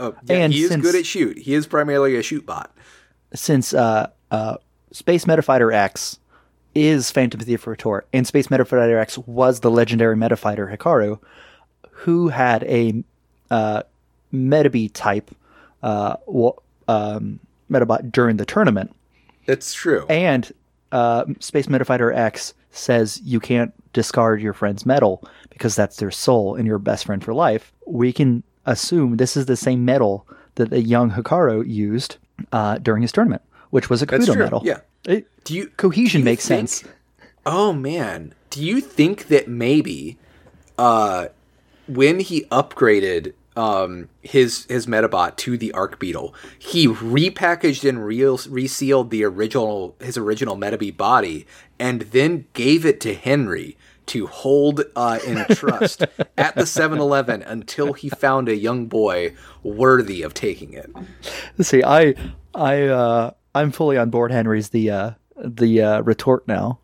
[0.00, 1.36] oh, yeah, And he is since- good at shoot.
[1.38, 2.72] He is primarily a shoot bot.
[3.34, 4.56] since uh, uh,
[4.92, 6.18] Space Medafighter X
[6.86, 11.18] is Phantom Thief Retort, and Space Medafighter X was the legendary Medafighter Hikaru,
[11.90, 13.02] who had a
[13.50, 13.82] uh,
[14.32, 15.30] Metabee type
[15.82, 16.16] uh,
[16.88, 17.40] um,
[17.70, 18.94] Medabot during the tournament.
[19.46, 20.06] It's true.
[20.08, 20.50] And
[20.92, 26.54] uh, Space Medafighter X says you can't discard your friend's medal because that's their soul
[26.54, 27.72] and your best friend for life.
[27.86, 30.26] We can assume this is the same medal
[30.56, 32.16] that the young Hikaru used
[32.52, 34.44] uh, during his tournament, which was a true.
[34.44, 34.62] medal.
[34.64, 34.80] Yeah.
[35.04, 36.84] It- Do you cohesion do you makes think- sense.
[37.46, 40.18] Oh man, do you think that maybe
[40.78, 41.28] uh
[41.86, 48.18] when he upgraded um his his Medabot to the Arc Beetle, he repackaged and re-
[48.48, 51.46] resealed the original his original Metabee body
[51.78, 53.76] and then gave it to Henry
[54.06, 56.02] to hold uh, in trust
[56.38, 60.90] at the 7-Eleven until he found a young boy worthy of taking it.
[61.60, 62.14] See, I,
[62.54, 64.30] I, uh, I'm fully on board.
[64.32, 66.78] Henry's the uh, the uh, retort now,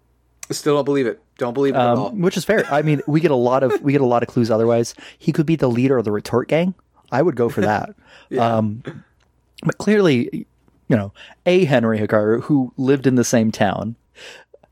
[0.50, 1.20] Still don't believe it.
[1.38, 2.08] Don't believe it at all.
[2.08, 2.64] um, which is fair.
[2.72, 4.50] I mean, we get a lot of we get a lot of clues.
[4.50, 6.74] Otherwise, he could be the leader of the retort gang.
[7.10, 7.94] I would go for that.
[8.38, 8.82] um,
[9.64, 10.46] but clearly,
[10.88, 11.12] you know,
[11.46, 13.96] a Henry Hikaru who lived in the same town,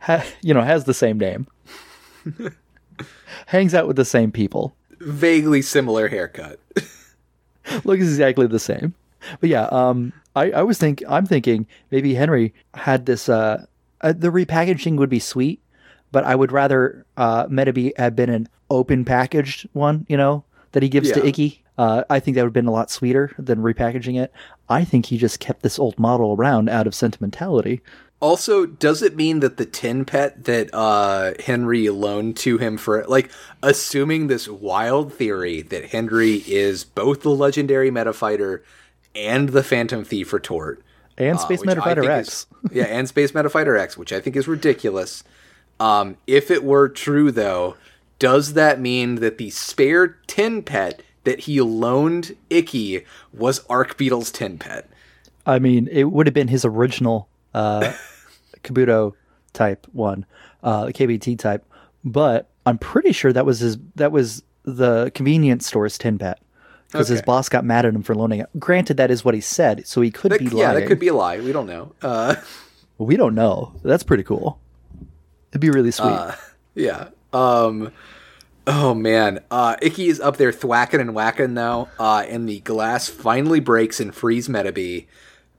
[0.00, 1.46] ha, you know, has the same name,
[3.46, 4.74] hangs out with the same people.
[5.00, 6.60] Vaguely similar haircut.
[7.84, 8.94] looks exactly the same.
[9.40, 13.28] But yeah, um, I, I was think I'm thinking maybe Henry had this.
[13.28, 13.66] Uh,
[14.01, 15.61] uh, the repackaging would be sweet,
[16.11, 20.07] but I would rather uh, Metabee had been an open packaged one.
[20.09, 21.27] You know that he gives to Yeah.
[21.27, 21.59] Ikki.
[21.78, 24.31] Uh, I think that would have been a lot sweeter than repackaging it.
[24.69, 27.81] I think he just kept this old model around out of sentimentality.
[28.20, 33.05] Also, does it mean that the tin pet that uh, Henry loaned to him for,
[33.09, 33.32] like,
[33.62, 38.61] assuming this wild theory that Henry is both the legendary medafighter
[39.14, 40.82] and the Phantom Thief retort,
[41.18, 42.28] And uh, Space I Medafighter X.
[42.28, 45.22] is- yeah, and Space Medafighter X, which I think is ridiculous.
[45.80, 47.76] Um, if it were true, though,
[48.18, 54.30] does that mean that the spare tin pet that he loaned Ikki was Arc Beetle's
[54.30, 54.89] tin pet?
[55.44, 57.93] I mean, it would have been his original uh,
[58.62, 59.14] Kabuto
[59.52, 60.24] type one,
[60.62, 61.64] uh, KBT type,
[62.05, 63.76] but I'm pretty sure that was his.
[63.97, 66.40] That was the convenience store's tin pet
[66.93, 68.48] because his boss got mad at him for loaning it.
[68.59, 70.59] Granted, that is what he said, so he could That- be lying.
[70.59, 71.39] yeah, that could be a lie.
[71.40, 71.93] We don't know.
[72.02, 72.35] Uh,
[72.98, 73.73] We don't know.
[73.82, 74.60] That's pretty cool.
[75.51, 76.16] It'd be really sweet.
[76.74, 77.09] Yeah.
[77.32, 77.90] Um
[78.66, 79.40] Oh man.
[79.51, 83.98] Uh Ikki is up there thwacking and whacking now, uh, and the glass finally breaks
[83.98, 85.06] and frees Metabee,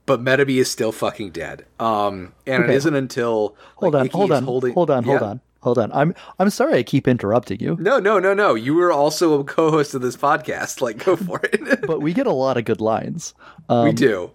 [0.06, 1.66] but Metabee is still fucking dead.
[1.78, 2.72] Um and Okay.
[2.72, 5.26] it isn't until hold like, on, Ikki hold on, holding- hold on, hold Yeah.
[5.28, 5.90] on, hold on.
[5.92, 8.54] I'm I'm sorry I keep interrupting you, No, no, no, no.
[8.54, 10.80] You were also a co-host of this podcast.
[10.80, 11.80] Like go for it.
[11.86, 13.34] but we get a lot of good lines.
[13.68, 14.30] Um, we do.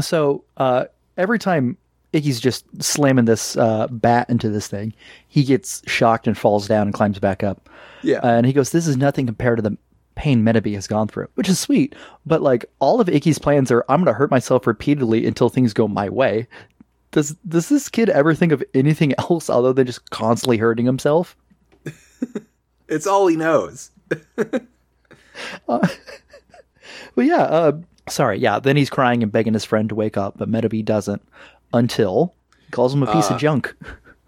[0.00, 0.84] So uh,
[1.16, 1.76] every time
[2.12, 4.92] Ikki's just slamming this uh, bat into this thing,
[5.28, 7.68] he gets shocked and falls down and climbs back up.
[8.02, 8.20] Yeah.
[8.22, 9.76] and he goes, "This is nothing compared to the
[10.14, 11.94] pain Metabee has gone through," which is sweet.
[12.26, 15.72] But like all of Ikki's plans are, I'm going to hurt myself repeatedly until things
[15.72, 16.46] go my way.
[17.14, 21.36] Does does this kid ever think of anything else other than just constantly hurting himself?
[22.86, 23.90] It's all he knows.
[27.16, 27.42] Well, yeah.
[27.42, 27.72] Uh,
[28.08, 28.38] sorry.
[28.38, 28.58] Yeah.
[28.58, 31.22] Then he's crying and begging his friend to wake up, but Metabee doesn't
[31.72, 32.34] until
[32.66, 33.74] he calls him a piece of junk.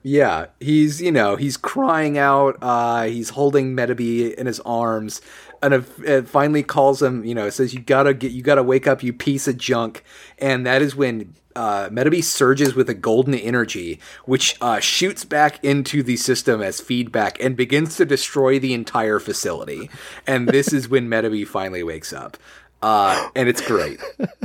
[0.03, 2.57] Yeah, he's you know he's crying out.
[2.63, 5.21] Uh, he's holding Metabee in his arms,
[5.63, 5.75] and
[6.05, 7.25] it, finally calls him.
[7.25, 10.05] You know, says you gotta get you gotta wake up, you piece of junk.
[10.39, 15.63] And that is when uh, Metabee surges with a golden energy, which uh, shoots back
[15.65, 19.91] into the system as feedback and begins to destroy the entire facility.
[20.27, 22.37] And this is when Metabee finally wakes up,
[22.83, 24.01] uh, and it's great.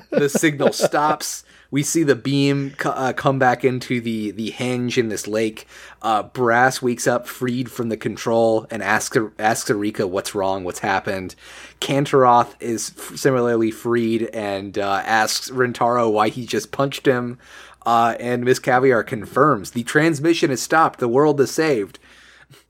[0.10, 1.44] The signal stops.
[1.72, 5.66] We see the beam co- uh, come back into the the hinge in this lake.
[6.02, 10.80] Uh, Brass wakes up, freed from the control, and asks asks Erika what's wrong, what's
[10.80, 11.34] happened.
[11.80, 17.40] Kantaroth is f- similarly freed and uh, asks Rintaro why he just punched him.
[17.86, 21.00] Uh, and Miss Caviar confirms the transmission is stopped.
[21.00, 21.98] The world is saved.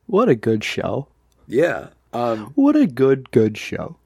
[0.05, 1.07] What a good show.
[1.47, 1.87] Yeah.
[2.13, 3.97] Um, What a good, good show.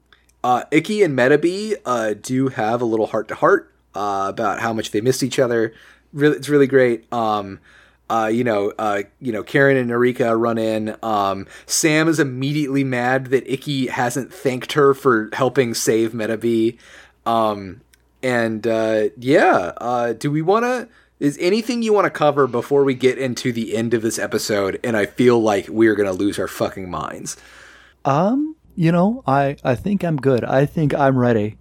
[0.42, 4.90] Uh, Ikki and Metabee uh, do have a little heart to heart about how much
[4.90, 5.74] they missed each other.
[6.12, 7.10] Really, it's really great.
[7.12, 7.60] Um,
[8.08, 10.96] uh, you know, uh, you know, Karin and Erika run in.
[11.02, 16.78] Um, Sam is immediately mad that Ikki hasn't thanked her for helping save Metabee.
[17.24, 17.80] Um,
[18.22, 20.88] and uh, yeah, uh, do we want to?
[21.18, 24.78] Is anything you want to cover before we get into the end of this episode?
[24.84, 27.36] And I feel like we're gonna lose our fucking minds.
[28.04, 30.44] Um, you know, I I think I'm good.
[30.44, 31.56] I think I'm ready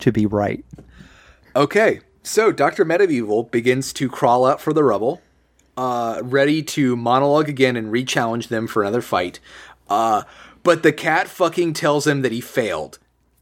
[0.00, 0.64] to be right.
[1.56, 2.84] Okay, so Dr.
[2.84, 5.22] Meta Evil begins to crawl out for the rubble,
[5.76, 9.38] uh, ready to monologue again and re challenge them for another fight.
[9.88, 10.22] Uh,
[10.62, 12.98] but the cat fucking tells him that he failed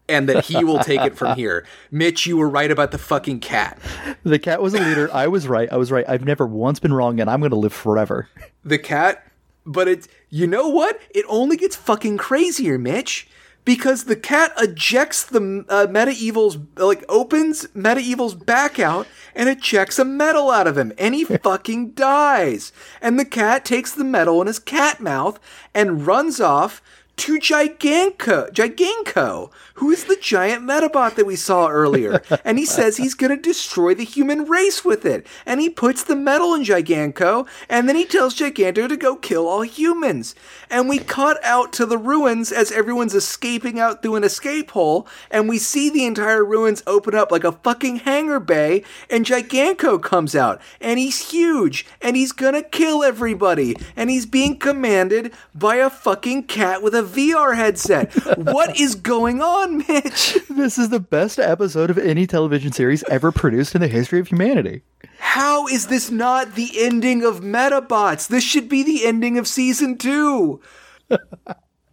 [0.09, 1.65] and that he will take it from here.
[1.91, 3.79] Mitch, you were right about the fucking cat.
[4.25, 5.09] The cat was a leader.
[5.13, 5.73] I was right.
[5.73, 6.05] I was right.
[6.07, 8.29] I've never once been wrong, and I'm going to live forever.
[8.65, 9.27] The cat,
[9.65, 11.01] but it's, you know what?
[11.15, 13.29] It only gets fucking crazier, Mitch.
[13.65, 19.49] Because the cat ejects the uh, Meta Evil's, like, opens Meta Evil's back out and
[19.49, 22.73] it ejects a medal out of him, and he fucking dies.
[23.01, 25.39] And the cat takes the medal in his cat mouth
[25.75, 26.83] and runs off
[27.23, 32.21] to Giganco, Giganco, who is the giant Medabot that we saw earlier.
[32.45, 35.25] and he says he's going to destroy the human race with it.
[35.47, 39.47] And he puts the medal in Giganco, and then he tells Giganto to go kill
[39.47, 40.35] all humans.
[40.69, 45.07] And we cut out to the ruins as everyone's escaping out through an escape hole,
[45.31, 50.03] and we see the entire ruins open up like a fucking hangar bay, and Giganco
[50.03, 55.77] comes out, and he's huge, and he's gonna kill everybody, and he's being commanded by
[55.77, 58.13] a fucking cat with a VR headset.
[58.39, 60.39] what is going on, Mitch?
[60.49, 64.29] This is the best episode of any television series ever produced in the history of
[64.29, 64.83] humanity.
[65.19, 68.29] How is this not the ending of Medabots?
[68.29, 70.61] This should be the ending of season two.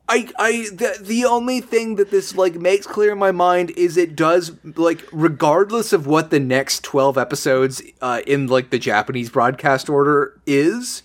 [0.09, 3.95] I, I, the, the only thing that this like makes clear in my mind is
[3.95, 9.29] it does like regardless of what the next twelve episodes uh, in like the Japanese
[9.29, 11.03] broadcast order is,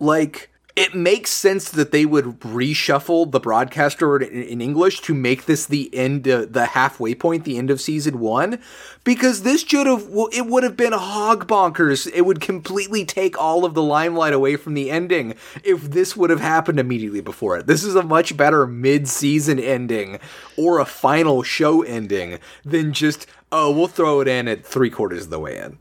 [0.00, 5.12] like it makes sense that they would reshuffle the broadcast order in, in English to
[5.14, 8.58] make this the end, uh, the halfway point, the end of season one,
[9.04, 12.10] because this should have, it would have been hog bonkers.
[12.14, 16.30] It would completely take all of the limelight away from the ending if this would
[16.30, 17.66] have happened immediately before it.
[17.66, 20.18] This is a much better mid-season ending
[20.56, 25.24] or a final show ending than just, oh, we'll throw it in at three quarters
[25.24, 25.76] of the way in.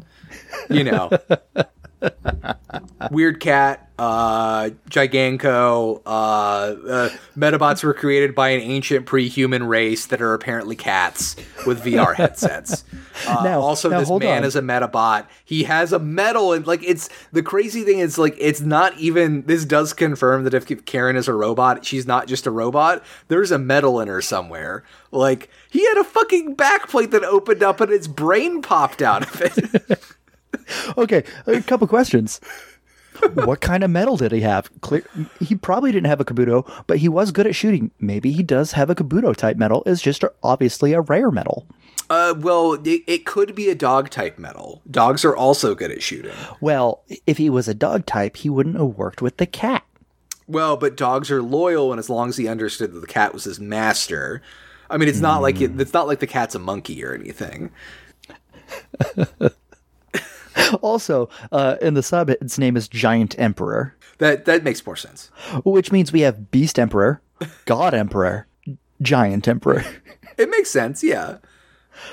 [0.70, 1.12] You know.
[3.12, 10.22] Weird Cat, uh, Giganco, uh, uh, Medabots were created by an ancient pre-human race that
[10.22, 12.84] are apparently cats with VR headsets.
[13.28, 14.44] Uh, Now- also, now this man on.
[14.46, 15.28] is a Medabot.
[15.46, 19.44] He has a medal, and like it's the crazy thing is like it's not even.
[19.44, 23.04] This does confirm that if Karin is a robot, she's not just a robot.
[23.28, 24.84] There's a medal in her somewhere.
[25.12, 29.42] Like he had a fucking backplate that opened up and its brain popped out of
[29.42, 30.02] it.
[30.98, 32.40] Okay, a couple questions.
[33.34, 34.70] what kind of medal did he have?
[34.82, 35.04] Clear,
[35.40, 37.92] he probably didn't have a Kabuto, but he was good at shooting.
[38.00, 39.84] Maybe he does have a Kabuto type medal.
[39.86, 41.68] It's just a, obviously a rare medal.
[42.10, 44.82] Uh, well, it, it could be a dog type medal.
[44.90, 46.34] Dogs are also good at shooting.
[46.60, 49.84] Well, if he was a dog type, he wouldn't have worked with the cat.
[50.48, 53.46] Well, but dogs are loyal, and as long as he understood that the cat was
[53.46, 54.42] his master,
[54.90, 57.72] I mean, it's not like it, it's not like the cat's a monkey or anything.
[60.82, 65.30] Also, uh, in the sub, its name is Giant Emperor, That that makes more sense.
[65.64, 67.22] which means we have Beast Emperor,
[67.66, 68.48] God Emperor,
[69.02, 69.84] Giant Emperor.
[70.38, 71.38] It makes sense, yeah.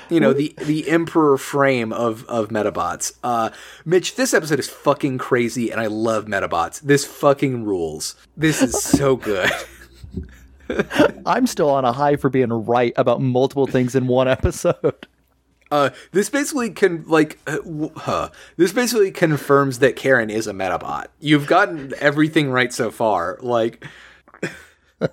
[0.09, 3.13] You know the the emperor frame of of Medabots.
[3.23, 3.49] Uh,
[3.85, 6.81] Mitch, this episode is fucking crazy, and I love Medabots.
[6.81, 8.15] This fucking rules.
[8.37, 9.49] This is so good.
[11.25, 15.07] I'm still on a high for being right about multiple things in one episode.
[15.71, 21.07] Uh, this basically can like uh, this basically confirms that Karin is a Medabot.
[21.19, 23.37] You've gotten everything right so far.
[23.41, 23.85] Like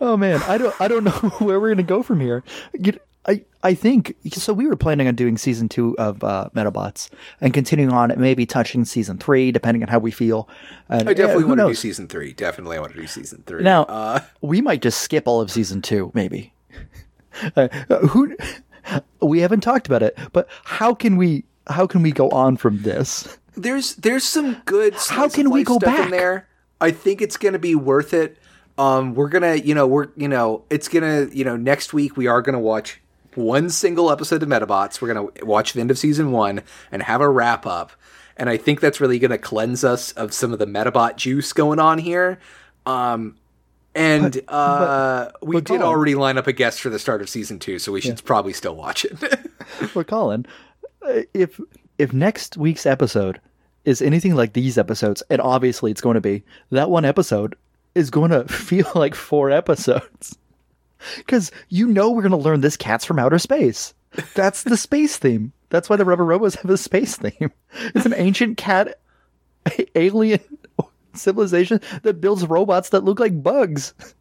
[0.00, 2.44] Oh man, I don't I don't know where we're gonna go from here.
[2.72, 2.92] You,
[3.26, 4.52] I I think so.
[4.52, 7.10] We were planning on doing season two of uh, Medabots
[7.40, 10.48] and continuing on, maybe touching season three, depending on how we feel.
[10.88, 12.32] And, I definitely yeah, want to do season three.
[12.32, 13.62] Definitely, I want to do season three.
[13.62, 16.52] Now uh, we might just skip all of season two, maybe.
[17.54, 17.68] Uh,
[18.08, 18.36] who
[19.20, 22.82] we haven't talked about it, but how can we how can we go on from
[22.82, 23.38] this?
[23.62, 24.94] there's there's some good.
[24.94, 26.06] How can we go back?
[26.06, 26.48] in there?
[26.80, 28.38] I think it's gonna be worth it.
[28.78, 32.28] Um, we're gonna, you know, we're, you know, it's gonna, you know, next week we
[32.28, 33.00] are gonna watch
[33.34, 35.00] one single episode of Medabots.
[35.00, 36.62] We're gonna watch the end of season one
[36.92, 37.92] and have a wrap up.
[38.36, 41.80] And I think that's really gonna cleanse us of some of the Medabot juice going
[41.80, 42.38] on here.
[42.86, 43.36] Um,
[43.94, 47.28] and uh, we but did Colin- already line up a guest for the start of
[47.28, 49.18] season two, so we should probably still watch it.
[49.94, 50.46] But Colin,
[51.02, 51.60] uh, if
[51.98, 53.38] if next week's episode
[53.84, 57.54] is anything like these episodes, and obviously it's going to be, that one episode
[57.94, 60.38] is going to feel like four episodes.
[61.18, 63.94] Because you know we're going to learn this cat's from outer space.
[64.34, 65.52] That's the space theme.
[65.68, 67.52] That's why the Rubber Robos have a space theme.
[67.94, 68.98] It's an ancient cat
[69.94, 70.40] alien
[71.14, 73.94] civilization that builds robots that look like bugs.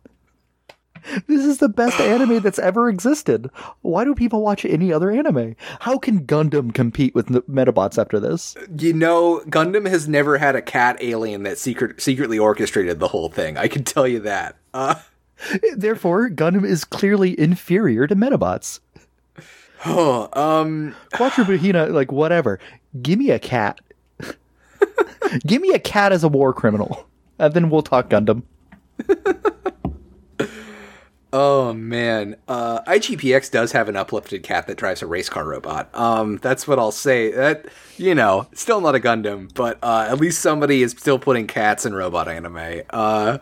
[1.27, 3.49] This is the best anime that's ever existed.
[3.81, 5.55] Why do people watch any other anime?
[5.79, 8.55] How can Gundam compete with Medabots after this?
[8.77, 13.29] You know, Gundam has never had a cat alien that secret secretly orchestrated the whole
[13.29, 13.57] thing.
[13.57, 14.57] I can tell you that.
[14.73, 14.95] Uh,
[15.75, 18.79] Therefore, Gundam is clearly inferior to Medabots.
[19.85, 22.59] oh, um, Quattro Hina, like whatever.
[23.01, 23.79] Give me a cat.
[25.45, 27.07] Give me a cat as a war criminal,
[27.39, 28.43] and then we'll talk Gundam.
[31.33, 35.93] oh man, uh, IGPX does have an uplifted cat that drives a race car robot.
[35.95, 37.31] Um, that's what I'll say.
[37.31, 37.67] That
[37.97, 41.85] you know, still not a Gundam, but uh, at least somebody is still putting cats
[41.85, 42.81] in robot anime.
[42.89, 43.37] Uh,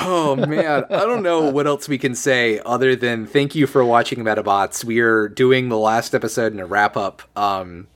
[0.00, 3.84] oh man, I don't know what else we can say other than thank you for
[3.84, 4.84] watching Medabots.
[4.84, 7.22] We are doing the last episode in a wrap up.
[7.36, 7.88] Um,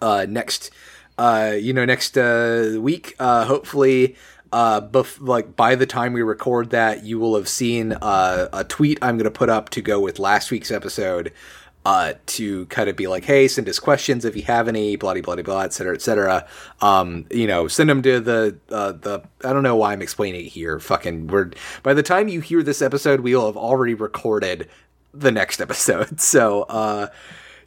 [0.00, 0.70] uh, next,
[1.18, 4.16] uh, you know, next uh, week, uh, hopefully,
[4.52, 8.64] uh, bef- like by the time we record that, you will have seen uh, a
[8.64, 11.32] tweet I'm going to put up to go with last week's episode.
[11.84, 15.22] Uh, to kind of be like, hey, send us questions if you have any, bloody,
[15.22, 16.46] bloody, blah, et cetera, et cetera.
[16.82, 20.44] Um, you know, send them to the, uh, the, I don't know why I'm explaining
[20.44, 20.78] it here.
[20.80, 24.68] Fucking, we're, by the time you hear this episode, we will have already recorded
[25.14, 26.20] the next episode.
[26.20, 27.06] So, uh,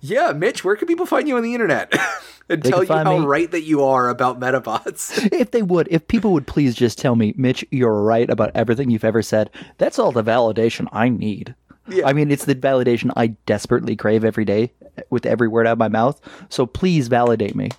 [0.01, 1.91] yeah, Mitch, where can people find you on the internet
[2.49, 5.29] and They tell you how me- right that you are about Medabots?
[5.41, 8.89] If they would, if people would please just tell me, Mitch, you're right about everything
[8.89, 11.55] you've ever said, that's all the validation I need.
[11.87, 12.07] Yeah.
[12.07, 14.71] I mean, it's the validation I desperately crave every day
[15.09, 16.21] with every word out of my mouth.
[16.49, 17.69] So please validate me.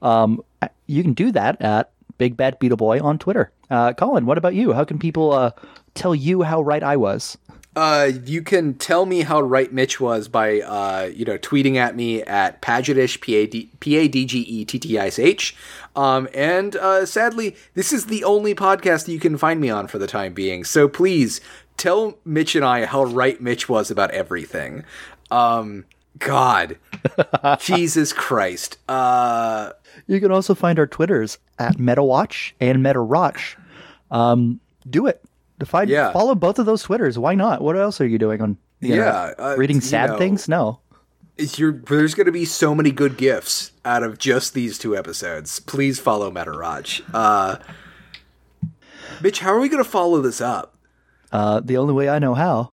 [0.00, 0.42] Um,
[0.86, 3.50] you can do that at Big Bad Beetle Boy on Twitter.
[3.70, 4.72] Uh, Colin, what about you?
[4.72, 5.50] How can people uh,
[5.94, 7.36] tell you how right I was?
[7.74, 11.96] Uh, you can tell me how right Mitch was by, uh, you know, tweeting at
[11.96, 15.56] me at Padgettish, P-A-D- P-A-D-G-E-T-T-I-S-H.
[15.96, 19.86] Um, and, uh, sadly, this is the only podcast that you can find me on
[19.86, 20.64] for the time being.
[20.64, 21.40] So please
[21.76, 24.84] tell Mitch and I how right Mitch was about everything.
[25.30, 25.86] Um,
[26.18, 26.76] God.
[27.58, 28.76] Jesus Christ.
[28.88, 29.72] Uh,
[30.06, 33.56] You can also find our Twitters at MetaWatch and MetaRotch.
[34.10, 35.22] Um, do it.
[35.66, 36.12] Find, Yeah.
[36.12, 37.18] Follow both of those Twitters.
[37.18, 37.60] Why not?
[37.62, 38.56] What else are you doing on?
[38.80, 38.94] the Yeah,
[39.28, 39.40] internet?
[39.40, 40.48] uh, reading you sad know- things.
[40.48, 40.80] No.
[41.36, 45.60] There's going to be so many good gifts out of just these two episodes.
[45.60, 47.02] Please follow Metaraj.
[47.14, 47.56] Uh,
[49.22, 50.74] Mitch, how are we going to follow this up?
[51.30, 52.70] Uh, the only way I know how.